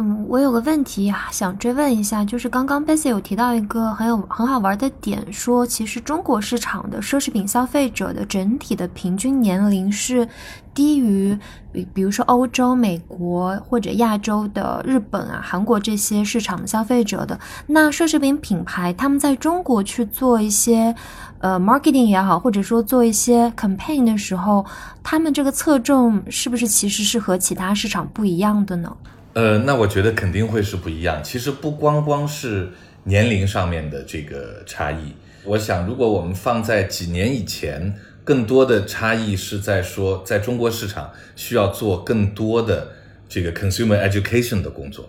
[0.00, 10.28] 嗯，我有个问题想追问一下，就是刚刚 b e s s 有提到一个很有很好玩的点，说其实中国市场的奢侈品消费者的整体的平均年龄是
[10.72, 11.36] 低于
[11.72, 17.36] 比比如说欧洲、美国或者亚洲的日本啊、韩国这些市场的消费者的。
[17.66, 20.94] 那奢侈品品牌他们在中国去做一些
[21.40, 24.64] 呃 marketing 也好，或者说做一些 campaign 的时候，
[25.02, 28.96] 他们这个侧重是不是其实是和其他市场不一样的呢？
[29.38, 31.22] 呃，那我觉得肯定会是不一样。
[31.22, 32.70] 其实不光光是
[33.04, 42.90] 年龄上面的这个差异，我想如果我们放在几年以前，更多的差异是在说，在中国市场需要做更多的
[43.28, 45.08] 这个 consumer education 的工作，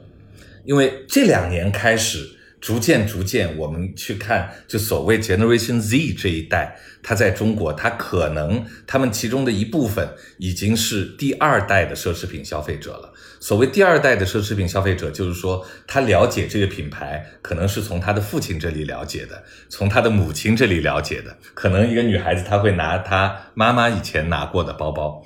[0.64, 2.36] 因为这两年开始。
[2.62, 13.14] 逐渐逐渐，我们去看，就所谓 Generation Z 这一代，他在中国，他可能他们其中的一部分已经是第二代的奢侈品消费者了。
[13.40, 21.38] 所谓第二代的奢侈品消费者，就是说他了解这个品牌，可能是从他的父亲这里了解的，从他的母亲这里了解的。
[21.54, 25.24] 可能一个女孩子，她会拿她妈妈以前拿过的包包，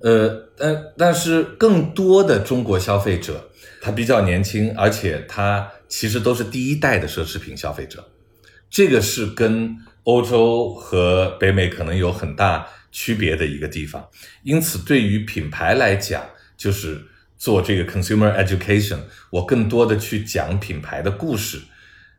[0.00, 3.50] 呃，但但是更多的中国消费者，
[3.82, 5.70] 他比较年轻，而且他。
[5.90, 8.08] 其实都是第一代的奢侈品消费者，
[8.70, 14.08] 这个是跟欧洲和北美可能有很大区别的一个地方。
[14.44, 16.24] 因此，对于品牌来讲，
[16.56, 17.02] 就是
[17.36, 19.00] 做这个 consumer education，
[19.30, 21.60] 我更多的去讲品牌的故事，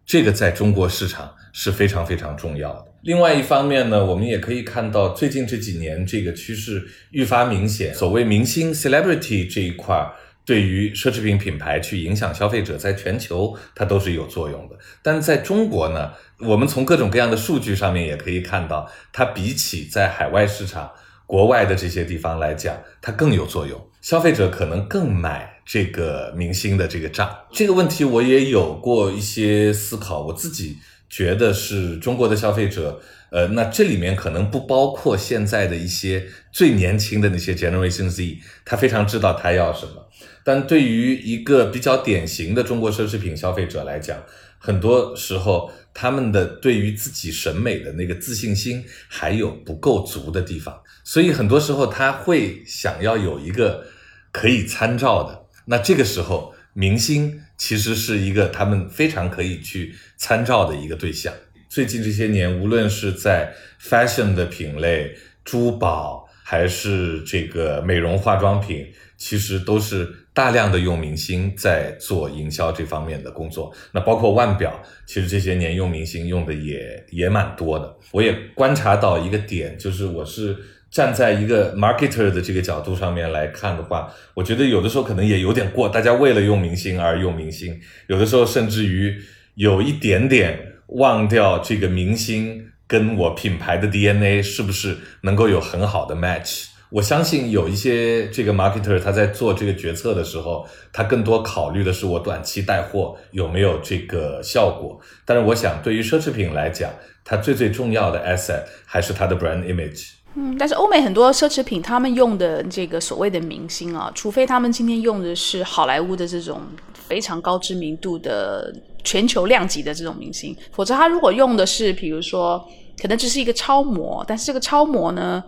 [0.06, 2.86] 这个在中国市场是非常非常重要的。
[3.04, 10.14] 另外一方面呢，我们也可以看到最近这几年这个趋势愈发明显，所谓明星 celebrity 这一块儿。
[10.44, 14.76] 对于奢侈品品牌去影响消费者，在全球它都是有作用的。
[15.04, 20.92] 但是在中国呢，我们从各种各样的数据上面也可以看到，它比起在海外市场、
[21.26, 23.80] 国外的这些地方来讲，它更有作用。
[24.02, 27.30] 消费者可能更买这个明星的这个账。
[27.52, 30.78] 这个问题我也有过一些思考，我自己
[31.08, 33.00] 觉得是中国的消费者，
[33.30, 40.08] 呃，那这里面可能不包括现在的一些最年轻的那些 Generation Z，他非常知道他要什么。
[40.44, 44.24] 但对于一个比较典型的中国奢侈品消费者来讲，
[44.58, 53.86] 很多时候他们的对于自己审美的那个自信心还有不够足的地方，所以很多时候他会想要有一个
[54.32, 55.46] 可以参照的。
[55.66, 61.34] 那这个时候，明星其实是一个他们非常可以去参照的一个对象。
[61.70, 70.21] 最近这些年，无论是在 fashion 的品类、珠宝，还是这个美容化妆品，其实都是。
[70.34, 77.94] 大量的用明星在做营销这方面的工作，那包括腕表，其实这些年用明星用的也也蛮多的。
[78.12, 80.56] 我也观察到一个点，就是我是
[80.90, 87.78] 站在一个 marketer 的这个角度上面来看的话，我觉得有的时候可能也有点过，大家为了用明星而用明星，
[88.08, 89.22] 有的时候甚至于
[89.56, 96.68] 有一点点忘掉这个明星跟我品牌的 DNA 是不是能够有很好的 match。
[96.92, 105.00] 我相信有一些这个 marketer 他在做这个决策的时候，他更多考虑的是我短期带货有没有这个效果。
[105.26, 106.92] 但是我想，对于奢侈品来讲，
[107.24, 110.10] 它最最重要的 asset 还是它的 brand image。
[110.36, 116.62] 嗯，但是欧美很多奢侈品，他们用的这个所谓的明星啊，除非他们今天用的是好莱坞的这种
[116.94, 118.74] 非常高知名度的
[119.04, 122.62] 全球量级的这种明星，否则他如果用的是，比如说，
[123.02, 125.42] 可能只是一个超模，但是这个超模呢？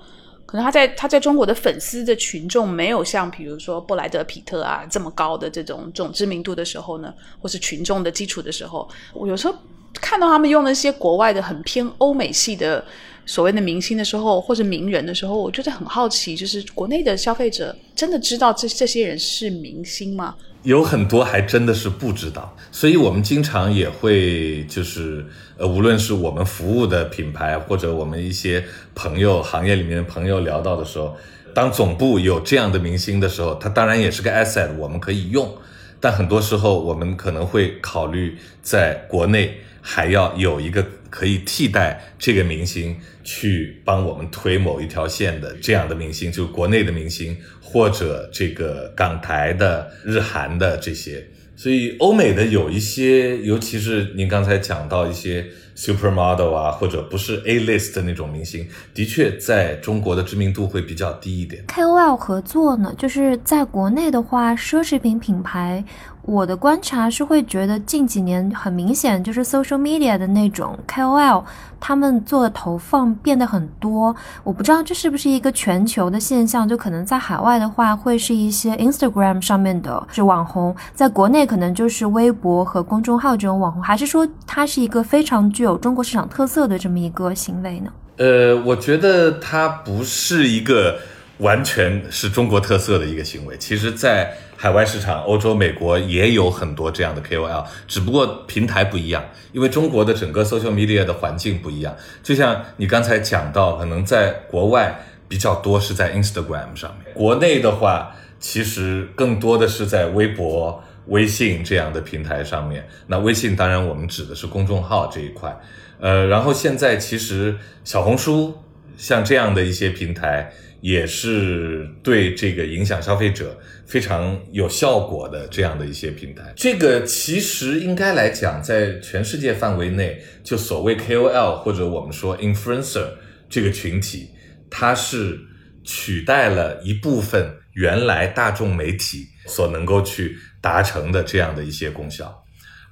[0.54, 9.56] 可能他在他在中国的粉丝的群众没有像比如说布莱德皮特啊这么高的这种这种知名度的时候呢，或是群众的基础的时候，我有时候
[9.96, 12.86] 看到他们用那些国外的很偏欧美系的
[13.26, 20.36] 所谓的明星的时候，或者名人的时候，我觉得很好奇，就是国内的消费者真的知道这这些人是明星吗？
[20.64, 25.26] 有很多还真的是不知道，所以我们经常也会就是
[25.58, 28.64] 呃，无论是我们服务的品牌，或者我们一些
[28.96, 31.18] 朋友行业里面的朋友聊到的时候，
[31.54, 35.54] 当总部有这样的明星的时候，他当然也是个 asset，我们可以用，
[36.00, 47.38] 但很多时候我们可能会考虑在国内还要有一个可以替代这个明星去帮我们推某一条线的这样的明星，就是国内的明星。
[47.74, 55.44] 或者这个港台的、日韩的这些，所以欧美的有一些，尤其是您刚才讲到一些
[55.76, 61.66] supermodel 啊，或者不是 A list 的那种明星，的确在中国的知名度会比较低一点。
[61.66, 65.84] KOL 合作呢，就是在国内的话，奢侈品品牌。
[66.26, 71.44] 我的观察是会觉得近几年很明显，就是 social media 的那种 KOL，
[71.82, 74.16] 他们做的投放变得很多。
[74.42, 87.92] 我不知道这是不是一个全球的现象，就可能在海外的话会是一些 Instagram 上面的是网红，在国内可能就是微博和公众号这种网红，还是说它是一个非常具有中国市场特色的这么一个行为呢？
[88.16, 90.98] 呃，我觉得它不是一个
[91.40, 94.32] 完全是中国特色的一个行为，其实，在
[94.64, 101.94] 海外市场，欧洲、美国也有很多这样的 KOL，只不过平台不一样，因为中国的整个 social media 的环境不一样。
[102.24, 112.88] 就像你刚才讲到，可能在国外比较多是在 Instagram 上面，国内的话其实更多的是在微博、微信这样的平台上面。
[113.08, 115.54] 那微信当然我们指的是公众号这一块，
[116.00, 118.58] 呃，然后现在其实小红书
[118.96, 120.54] 像这样的一些平台。
[120.84, 126.52] 也是对这个影响消费者非常有效果的这样的一些平台。
[126.58, 133.08] 这个其实应该来讲，在全世界范围内，就所谓 KOL 或者我们说 influencer
[133.50, 134.28] 这个群体，
[134.70, 135.40] 它是
[135.86, 142.43] 取代了一部分原来大众媒体所能够去达成的这样的一些功效。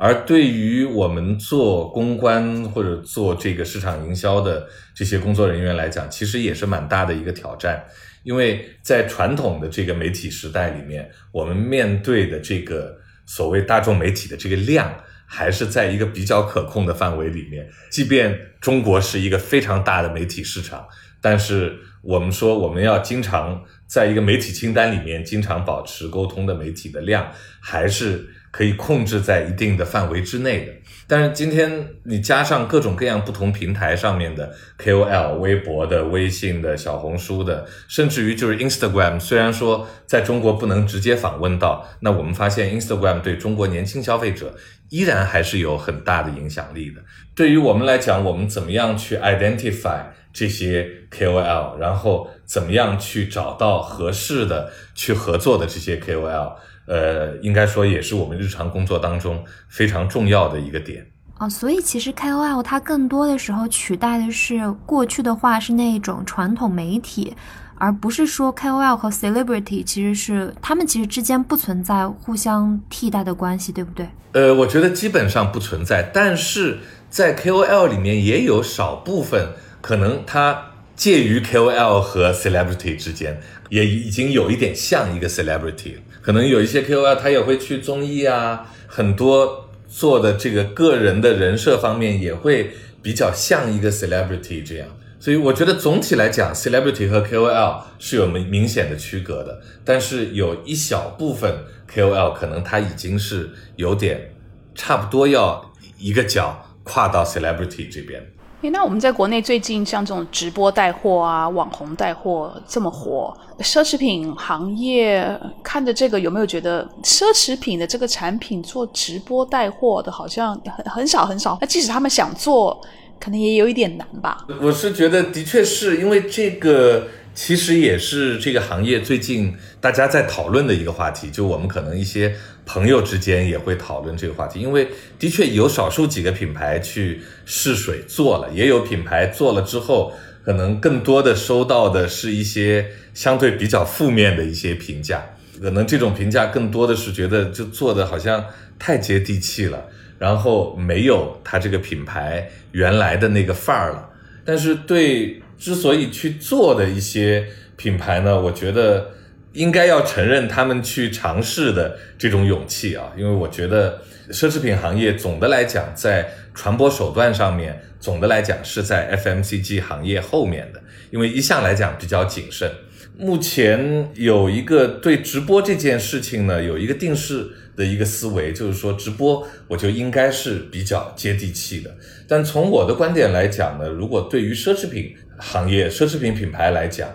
[0.03, 7.85] 而对于我们做公关或者做这个市场营销的这些工作人员来讲，其实也是蛮大的一个挑战，
[8.23, 12.97] 因为在传统的这个媒体时代里面，我们面对的这个
[13.27, 14.91] 所谓大众媒体的这个量，
[15.27, 17.69] 还是在一个比较可控的范围里面。
[17.91, 20.83] 即便中国是一个非常大的媒体市场，
[21.21, 28.27] 但是我们说我们要经常在一个媒体清单里面经常保持沟通的媒体的量，还是。
[28.51, 30.73] 可以控制在一定的范围之内的，
[31.07, 44.53] 但是今天你加上各种各样不同平台上面的 KOL，微博的、微信的、小红书的，甚至于就是 Instagram，虽然说在中国不能直接访问到，那我们发现 Instagram 对中国年轻消费者
[44.89, 47.01] 依然还是有很大的影响力的。
[47.33, 50.01] 对于我们来讲，我们怎么样去 identify
[50.33, 56.55] 这些 KOL，然后怎么样去找到合适的去合作的这些 KOL？
[56.91, 61.05] 呃，应该说也是我们日常工作当中非常重要的一个点
[61.37, 61.47] 啊。
[61.47, 67.33] 所以其实 KOL 它更多的时候取代的是过去的话是那种传统媒体，
[67.75, 74.09] 而不是说 KOL 和 celebrity 其实是他们其实之间不存在互相替代的关系，对不对？
[74.33, 76.79] 呃，我觉得基本上不存在，但是
[77.09, 83.39] 在 KOL 里面也有少部分可能它介于 KOL 和 celebrity 之间，
[83.69, 86.01] 也已经有一点像一个 celebrity 了。
[86.21, 94.87] 可能有一些 KOL 他也会去综艺啊，很多做的这个个人的人设方面也会比较像一个 celebrity 这样，
[95.19, 104.33] 所以我觉得总体来讲，celebrity 和 KOL 是有明明显的区隔的，但是有一小部分 KOL 可能他已经是有点
[104.75, 108.31] 差不多要一个脚跨到 celebrity 这边。
[108.61, 115.27] 诶，那我们在国内最近像这种直播带货啊、网红带货这么火，奢侈品行业
[115.63, 121.57] 看着这个有没有觉得奢侈品的这个产品做直播带货的好像很很少很少？
[121.59, 122.79] 那即使他们想做，
[123.19, 124.45] 可能也有一点难吧？
[124.61, 132.35] 我是觉得的确是因为这个其实也是这个行业最近大家在讨论的一个话题，就我们可能一些
[132.71, 134.87] 朋友之间也会讨论这个话题，因为
[135.19, 140.13] 的确有少数几个品牌去试水做了，也有品牌做了之后，
[140.45, 145.21] 可能更多的收到的是一些相对比较负面的一些评价，
[145.61, 148.45] 可能这种评价更多的是觉得就做的好像
[148.79, 149.85] 太接地气了，
[150.17, 154.09] 然后没有它这个品牌原来的那个范儿了，
[154.45, 155.41] 但是对。
[155.61, 157.45] 之所以去做的一些
[157.77, 159.11] 品牌呢，我觉得
[159.53, 172.71] 应该要承认他们去尝试的这种勇气啊，因为我觉得奢侈品行业总的来讲，在传播手段上面，总的来讲是在 FMCG 行业后面的，因为一向来讲比较谨慎。
[173.17, 177.45] 目前有一个对直播这件事情呢，有一个定势
[177.75, 181.93] 的一个思维，就是说直播我就应该是比较接地气的。
[182.25, 187.09] 但从我的观点来讲呢，如果对于奢侈品，行业奢侈品品牌来讲，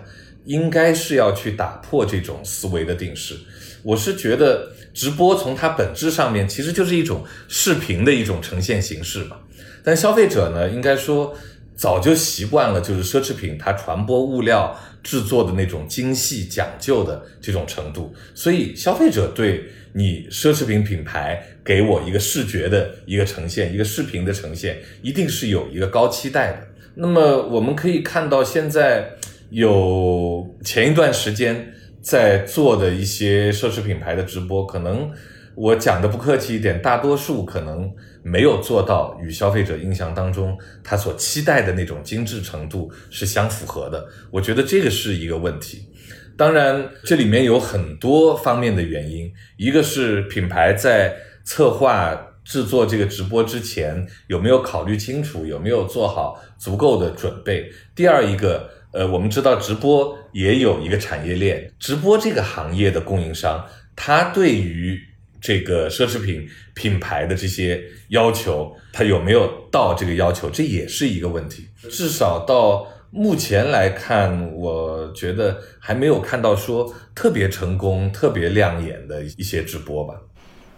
[0.47, 3.35] 应该是要去打破这种思维的定式。
[3.83, 9.37] 我是觉得直播从它本质上面其实就是一种视频的一种呈现形式嘛。
[9.83, 11.35] 但消费者呢，应该说
[11.75, 26.67] 早就习惯了，就是奢侈品它传播物料制作的那种精细讲究的这种程度，所以消费者对你奢侈品品牌给我一个视觉的一个呈现，一个视频的呈现，一定是有一个高期待的。
[26.95, 29.11] 那么我们可以看到，现在
[29.49, 35.09] 有前一段时间在做的一些奢侈品牌的直播，可能
[35.55, 37.89] 我讲的不客气一点，大多数可能
[38.23, 44.05] 没有做到与消费者印象当中他所期待的那种精致程度是相符合的。
[44.31, 45.87] 我觉得这个是一个问题。
[46.35, 52.23] 当然，这里面有很多方面的原因，一个是品牌在策划。
[52.47, 55.45] 制作这个直播之前有没有考虑清楚？
[55.45, 57.69] 有没有做好足够的准备？
[57.93, 63.63] 第二一个，呃，我们知道直播也有一个产业链，直播这个行业的供应商，
[63.95, 64.99] 他对于
[65.39, 70.49] 这个奢侈品品牌的这些要求，他有没有到这个要求？
[70.49, 71.67] 这也是一个问题。
[71.89, 80.15] 至少到目前来看，我觉得还没有看到说特别成功、特别亮眼的一些直播吧。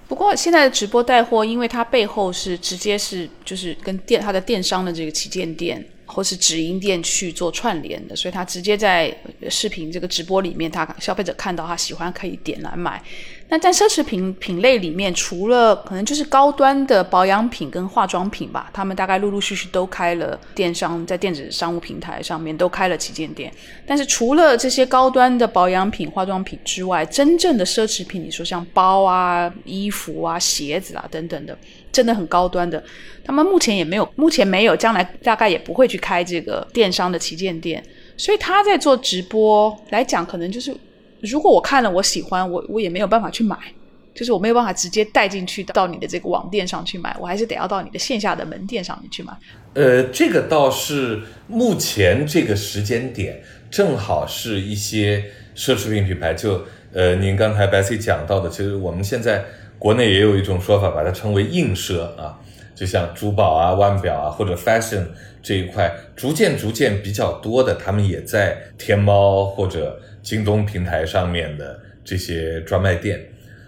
[0.08, 9.16] 不过现在的直播带货，因为它背后是直接是就是跟电它的电商的这个旗舰店或是直营店去做串联的，所以它直接在
[9.50, 13.02] 视频这个直播里面，他消费者看到他喜欢可以点来买。
[13.52, 23.52] 那在奢侈品品类里面，除了可能就是高端的保养品跟化妆品吧，他们大概陆陆续续都开了电商，在电子商务平台上面都开了旗舰店。
[23.88, 31.58] 但是除了这些高端的保养品、化妆品之外，真正的奢侈品，你说像包啊、衣服啊、鞋子啊等等的，
[31.92, 32.84] 真的很高端的，
[33.24, 37.84] 他们目前也没有，目前没有，将来大概也不会去开这个电商的旗舰店。
[38.18, 40.76] 所以他在做直播来讲，可能就是。
[41.22, 43.58] 如果我看了我喜欢，我我也没有办法去买，
[44.16, 49.34] 就是我没有办法直接带进去到你的这个网店上去买，我还是得要到你的线下的门店上面去买。
[49.74, 55.22] 呃，这个倒是目前这个时间点，正好是一些
[55.58, 56.64] 奢侈品品牌，就
[56.94, 59.44] 呃您刚才白 C 讲到的，其实我们现在
[59.80, 62.38] 国内也有一种说法，把它称为硬奢啊，
[62.76, 65.08] 就像珠宝啊、腕表啊或者 fashion
[65.42, 70.00] 这一块，逐渐逐渐比较多的，他们也在天猫或者。
[70.22, 73.26] 京东平台上面的这些专卖店，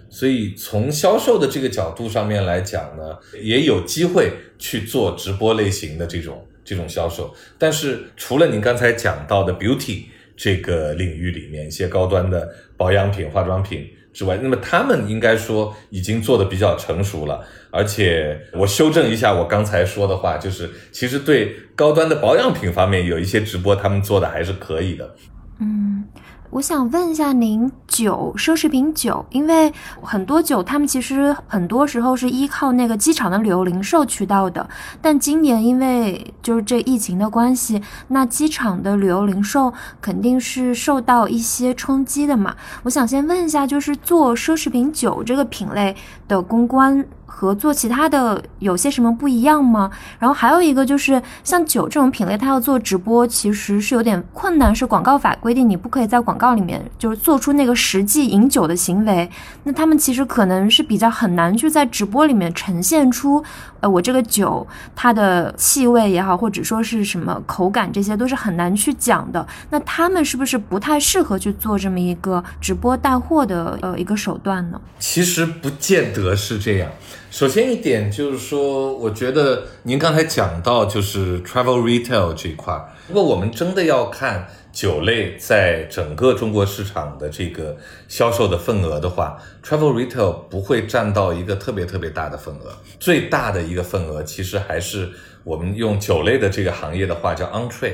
[0.10, 7.34] 所以从销售的这个角度上面来讲呢，也有机会去做直播类型的这种这种销售。
[7.58, 10.04] 但是除了您刚才讲到的 beauty
[10.36, 17.44] 这个领域里面一些高端的保养品、化妆品之外，那么他们应该说已经做的比较成熟了。
[17.70, 25.16] 而且我修正一下我刚才说的话，就是其实对高端的保养品方面有一些直播，他们做的还是可以的。
[25.60, 26.04] 嗯。
[26.52, 29.72] 我想问一下您，酒奢侈品酒，因为
[30.02, 34.70] 很多酒他们其实很多时候是依靠那个机场的旅游零售渠道的，
[35.02, 42.54] 但今年因为就是这疫情的关系，那机场的旅游零售肯定是受到一些冲击的嘛。
[42.84, 45.96] 我想先问一下，就是做奢侈品酒这个品类
[46.28, 47.06] 的公关。
[47.34, 49.90] 和做其他的有些什么不一样吗？
[50.20, 59.28] 然后还有一个就是像酒这种品类，它要做直播其实是有点困难，是广告法规定你不可以在广告里面就是做出那个实际饮酒的行为。
[59.64, 63.44] 那他们其实可能是比较很难去在直播里面呈现出，
[63.82, 64.66] 呃，我这个酒
[64.96, 69.46] 它的气味也好，或者说是什么口感，这些都是很难去讲的。
[69.72, 74.80] 那他们是不是不太适合去做这么一个直播带货的呃一个手段呢？
[75.00, 76.90] 其实不见得是这样。
[77.32, 95.10] 首先一点就是说，我觉得您刚才讲到就是 travel retail 这一块儿，如果我们真的要看酒类在整个中国市场的这个销售的份额的话，travel retail 不会占到一个特别特别大的份额，最大的一个份额其实还是
[95.44, 97.94] 我们用酒类的这个行业的话叫 entree，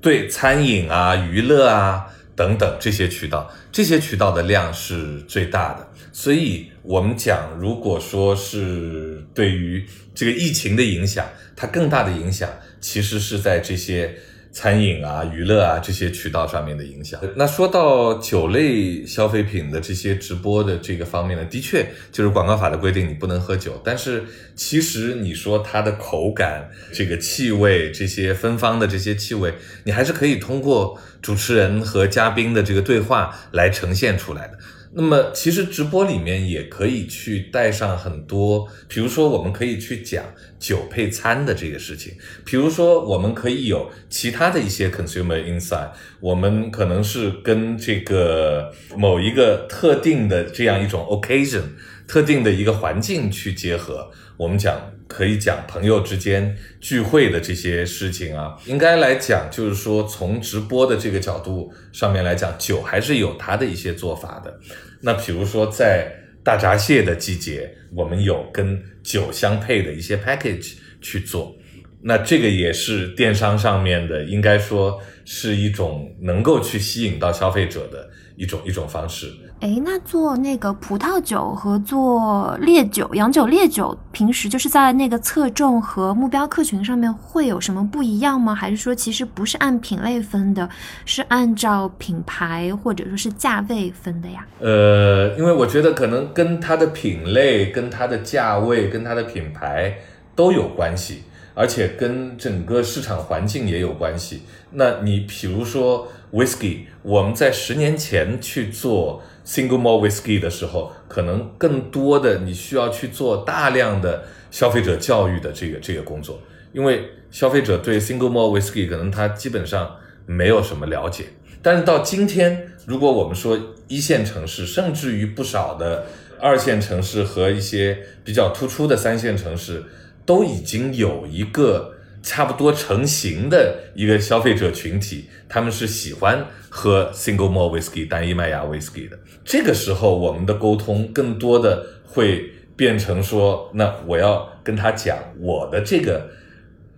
[0.00, 2.06] 对餐饮啊、娱乐啊
[2.36, 5.86] 等等这些渠道，这些渠道的量是最大的。
[6.12, 12.50] 所以，我们讲，如果说是对于这个疫情的影响，它更大的影响
[12.80, 14.16] 其实是在这些
[14.52, 17.20] 餐饮啊、娱乐啊这些渠道上面的影响。
[17.36, 23.80] 那说到酒类消费品的这些直播的这个方面呢，的确就是广告法的规定，你不能喝酒。
[23.84, 24.24] 但是，
[24.56, 34.58] 其实你说它的口感、这个气味、这些芬芳的这些气味，你还是可以通过主持人和嘉宾的这个对话来呈现出来的。
[34.92, 40.24] 那么，其实直播里面也可以去带上很多，比如说，我们可以去讲
[40.58, 42.12] 酒配餐的这个事情，
[42.44, 51.62] 比如说，我们可以有其他的一些 consumer insight，我们可能是跟这个某一个特定的这样一种 occasion，
[52.08, 54.92] 特定的一个环境去结合，我们讲。
[55.10, 64.56] 可以讲朋友之间聚会的这些事情啊，应该来讲就是说，从直播的这个角度上面来讲，酒还是有它的一些做法的。
[65.00, 66.12] 那比如说在
[66.44, 71.56] 大闸蟹的季节，我们有跟酒相配的一些 package 去做，
[72.02, 79.26] 那这个也是电商上面的，应该说是一种能够去吸引到消费者的一种一种方式。
[79.60, 88.54] 哎，那做那个葡萄酒和做烈酒、洋酒、烈酒，平时就是在那个侧重和目标客群上面会有什么不一样吗？
[88.54, 90.66] 还是说其实不是按品类分的，
[91.04, 94.46] 是按照品牌或者说是价位分的呀？
[94.60, 99.98] 呃，因为我觉得可能跟它的品类、跟它的价位、跟它的品牌
[100.34, 104.44] 都有关系，而且跟整个市场环境也有关系。
[104.70, 109.22] 那你比如说 whisky，我们在十年前去做。
[109.50, 114.22] Single malt whiskey 的时候，可能更多的你需要去做大量的
[114.52, 116.40] 消费者教育的这个这个工作，
[116.72, 121.24] 因为消费者对 Single malt whiskey 可能他基本上没有什么了解。
[121.60, 126.06] 但是到今天，如果我们说一线城市，甚至于不少的
[126.40, 129.82] 二线城市和一些比较突出的三线城市，
[130.24, 131.94] 都已经有一个。
[132.22, 139.18] 差不多成型的一个消费者群体，他们是喜欢喝 single malt whisky 单一麦芽 whisky 的。
[139.44, 146.28] 这个时候，我们的沟通更多的会变成说，那我要跟他讲我的这个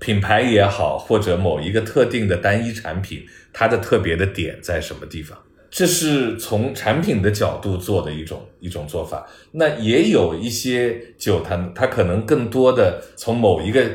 [0.01, 5.39] 品牌也好，或者某一个特定的单一产品，它的特别的点在什么地方？
[5.70, 9.27] 这是从产品的角度做的一种一种做法。
[9.53, 13.89] 那也有一些酒，它它可能更多的从某一个。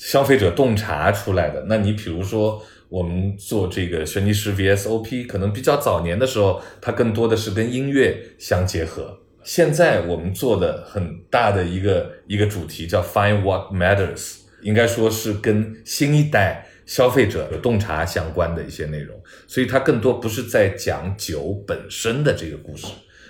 [0.00, 9.18] 消费者洞察出来的，那你比如说我们做这个轩尼诗 VSOP，可能比较早年的时候，它更多的是跟音乐相结合。
[9.44, 22.86] 现在我们做的很大的一个一个主题叫 Find What Matters，应该说是跟新一代消费者的洞察相关的一些内容，所以它更多不是在讲酒本身的这个故事。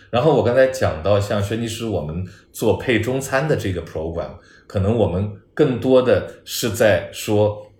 [0.08, 4.36] 然后我刚才讲到像轩尼诗，我们做配中餐的这个 program，
[4.68, 5.32] 可能我们。
[5.60, 7.70] 更多的是在说，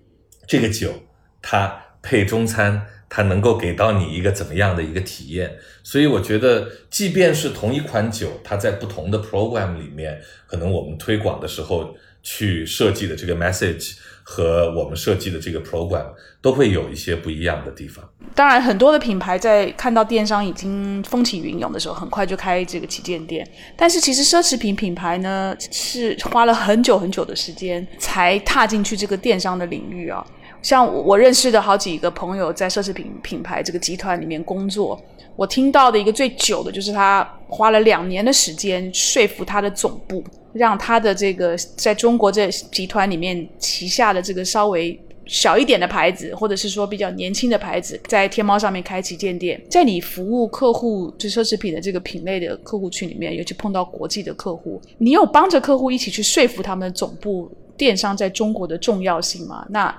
[0.47, 0.93] 这个酒
[1.41, 5.57] 它配中餐，它能够给到你一个怎么样的一个体验？
[5.83, 13.97] 所以我觉得，即便是同一款酒，它在不同的 program 里面，可能我们推广的时候去设计的这个 message。
[14.33, 16.07] 和我们设计的这个 program
[16.41, 18.09] 都会有一些不一样的地方。
[18.33, 23.45] 当然，很多的品牌在看到电商已经风起云涌的时候，很快就开这个旗舰店。
[23.76, 30.24] 但是，其实奢侈品品牌呢，是花了很久很久的时间才踏进去这个电商的领域啊。
[30.62, 35.00] 像我认识的好几个朋友在奢侈品品牌这个集团里面工作，
[35.36, 40.22] 我听到的一个最久的就是他花了两年的时间说服他的总部。
[40.52, 59.64] 让他的这个在中国这集团里面旗下的这个稍微小一点的牌子，或者是说比较年轻的牌子，在天猫上面开旗舰店，在你服务客户就奢侈品的这个品类的客户群里面，尤其碰到国际的客户，你有帮着客户一起去说服他们总部电商在中国的重要性吗？
[59.70, 59.96] 那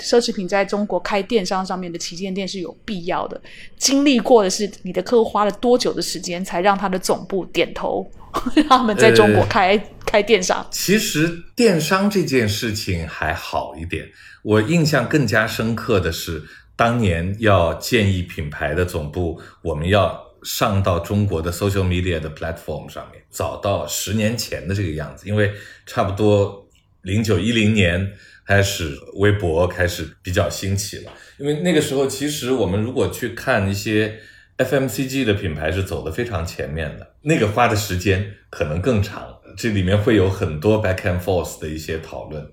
[0.00, 3.40] 奢侈品在中国开电商上面的旗舰店是有必要的。
[3.76, 8.10] 经历过的是你的客户花了多久的时间，才让他的总部点头？
[8.54, 9.76] 让他们在中国开
[10.06, 10.64] 开电商。
[10.70, 14.08] 其实电商这件事情还好一点。
[14.42, 16.42] 我印象更加深刻的是，
[16.76, 25.50] 当年要建议品牌的总部，我们要上到中国的 social media 的 platform 上面，早到十年前的这个样子，因为
[25.84, 26.66] 差不多
[27.02, 28.12] 零九一零年
[28.50, 31.12] 开始，微博开始比较兴起了。
[31.38, 34.18] 因为那个时候，其实我们如果去看一些
[34.58, 42.44] FMCG 的品牌，是走得非常前面的，那个花的时间可能更长，这里面会有很多 back and forth 的一些讨论。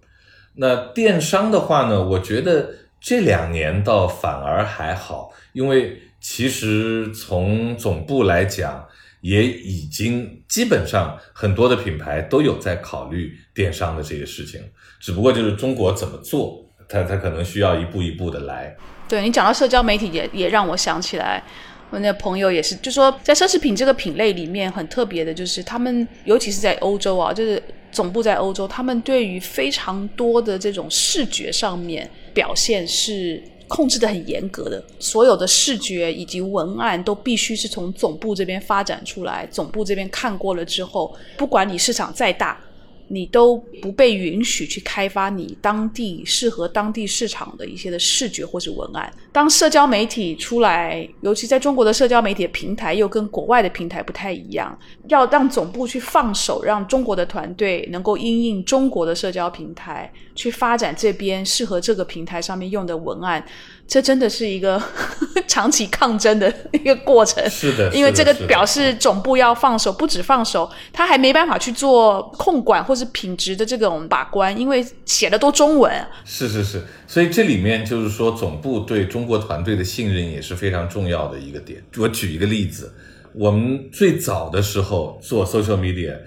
[0.57, 2.69] 那电商的话呢，我觉得
[3.01, 8.87] 这两年倒反而还好，因为其实从总部来讲，
[9.27, 14.61] 也已经基本上很多的品牌都有在考虑电商的这个事情，
[15.01, 18.73] 只不过就是中国怎么做，它它可能需要一步一步的来。
[19.09, 21.43] 对你讲到社交媒体，也也让我想起来，
[21.89, 27.61] 我那朋友也是，就说在奢侈品这个品类里面很特别的，就是他们尤其是在欧洲啊，就是
[27.91, 42.59] 总部在欧洲，他们对于非常多的这种视觉上面表现是控制的很严格的，所有的视觉以及文案都必须是从总部这边发展出来，总部这边看过了之后，不管你市场再大。
[43.07, 49.11] 你都不被允许去开发你当地适合当地市场的一些的视觉或是文案。
[49.31, 54.77] 当社交媒体出来，尤其在中国的社交媒体的平台又跟国外的平台不太一样，
[55.07, 63.45] 要让总部去放手，让中国的团队能够因应中国的社交平台去发展这边适合这个平台上面用的文案。
[63.87, 64.81] 这真的是一个
[65.47, 75.89] 长期抗争的一个过程，是的，因为这个表示总部要放手，不止放手，他还没办法去做控管或是品质的这种把关，因为写的都中文。
[76.25, 81.81] 是是是，所以这里面就是说，总部对中国团队的信任也是非常重要的一个点。
[81.97, 82.93] 我举一个例子，
[83.33, 86.17] 我们最早的时候做 social media，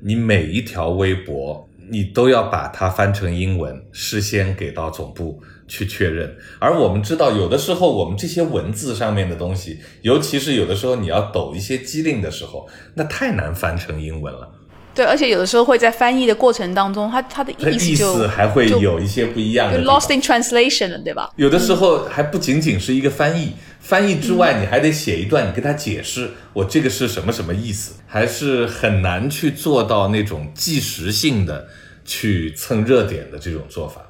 [0.00, 6.36] 你每一条微博，你都要把它翻成英文，事先给到总部去确认。
[6.58, 14.50] 而我们知道，有的时候我们这些文字上面的东西，尤其是有的时候你要抖一些机灵的时候，那太难翻成英文了。
[14.94, 19.90] 对，而且有的时候会在翻译的过程当中，它它的意意思就思还会有一些不一样的就。
[19.90, 21.28] lost in translation 了，对吧？
[21.34, 31.66] 有的时候还不仅仅是一个翻译，翻译之外，你还得写一段，你跟他解释我这个是什么什么意思，还是很难去做到那种即时性的
[32.04, 34.00] 去蹭热点的这种做法。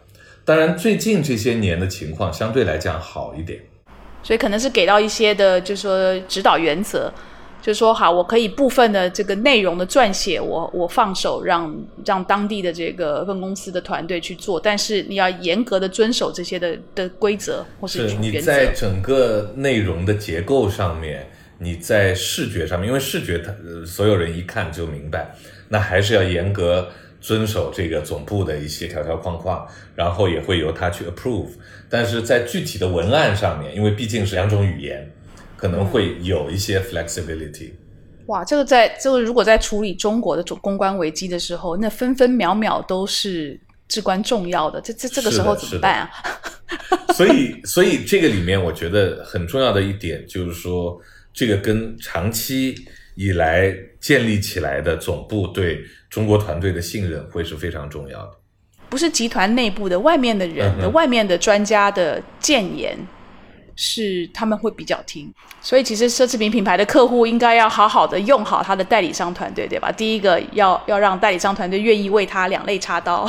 [0.45, 3.61] 当然，最近这些年的情况相对来讲好一点。
[4.22, 7.12] 所以可能是给到一些的，就是说指导原则，
[7.61, 11.74] 就是说好，我可以部分的这个内容的撰写，我我放手让
[12.05, 18.38] 让当地的这个分公司的团队去做，但是你要严格的遵守这些的的规则或是是你。
[18.38, 21.26] 在整个内容的结构上面，
[21.59, 25.34] 你在视觉上面，因为视觉它、呃所有人一看就明白，
[25.68, 26.88] 那还是要严格
[27.24, 31.48] 遵守这个总部的一些条条框框，然后也会由他去 approve。
[31.88, 35.10] 但是在具体的文案上面，因为毕竟是两种语言，
[35.56, 37.70] 可能会有一些 flexibility。
[38.26, 43.58] 哇，这个在这个如果在处理中国的总公关危机的时候，那分分秒秒都是
[43.88, 44.78] 至关重要的。
[44.82, 46.10] 这这这个时候怎么办啊？
[47.16, 51.00] 所以，所以这个里面我觉得很重要的一点就是说，
[51.32, 52.74] 这个跟长期
[53.14, 53.74] 以来
[54.05, 58.32] 建立起来的总部对中国团队的信任会是非常重要的。
[58.90, 62.98] 不是集团内部的，外面的人的、嗯外面的专家的建言，
[63.74, 65.32] 是他们会比较听。
[65.62, 69.90] 所以其实奢侈品品牌的客户应该要好好的用好他的代理商团队，对吧？
[69.90, 73.26] 第一个要要让代理商团队愿意为他两肋插刀。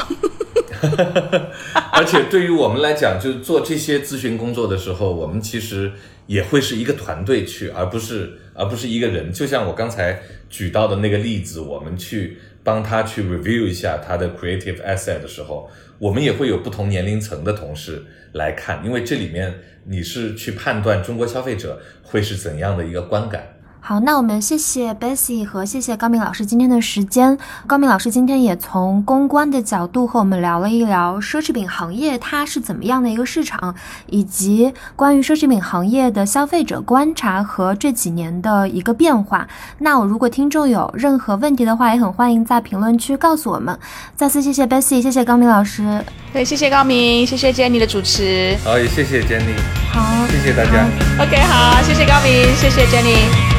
[1.94, 5.94] 而且对于我们来讲，就是做这些咨询工作的时候，我们其实
[6.28, 9.32] 也会是一个团队去，而不是而不是一个人。
[9.32, 15.70] 就像我刚才举到的那个例子，我们去帮他去 review 一下他的 creative asset 的时候，
[16.00, 19.54] 我们也会有不同年龄层的同事来看，因为这里面
[19.86, 23.55] 你是去判断中国消费者会是怎样的一个观感。
[23.88, 27.38] 好，那我们谢谢 Bessy 和谢谢高明老师今天的时间。
[27.68, 33.76] 高明老师今天也从公关的角度和我们聊了一聊奢侈品行业它是怎么样的一个市场，
[34.08, 39.48] 以及关于奢侈品行业的消费者观察和这几年的一个变化。
[39.78, 43.78] 那我如果听众有任何问题的话，也很欢迎在评论区告诉我们。
[44.16, 46.04] 再次谢谢 Bessy，谢谢高明老师。
[46.34, 48.58] 对，谢谢高明，谢谢 Jenny 的主持。
[48.64, 49.54] 好，也谢谢 Jenny，
[49.94, 50.88] 好，谢谢大家。
[51.20, 53.55] 好 OK，好，谢谢高明，谢谢 Jenny。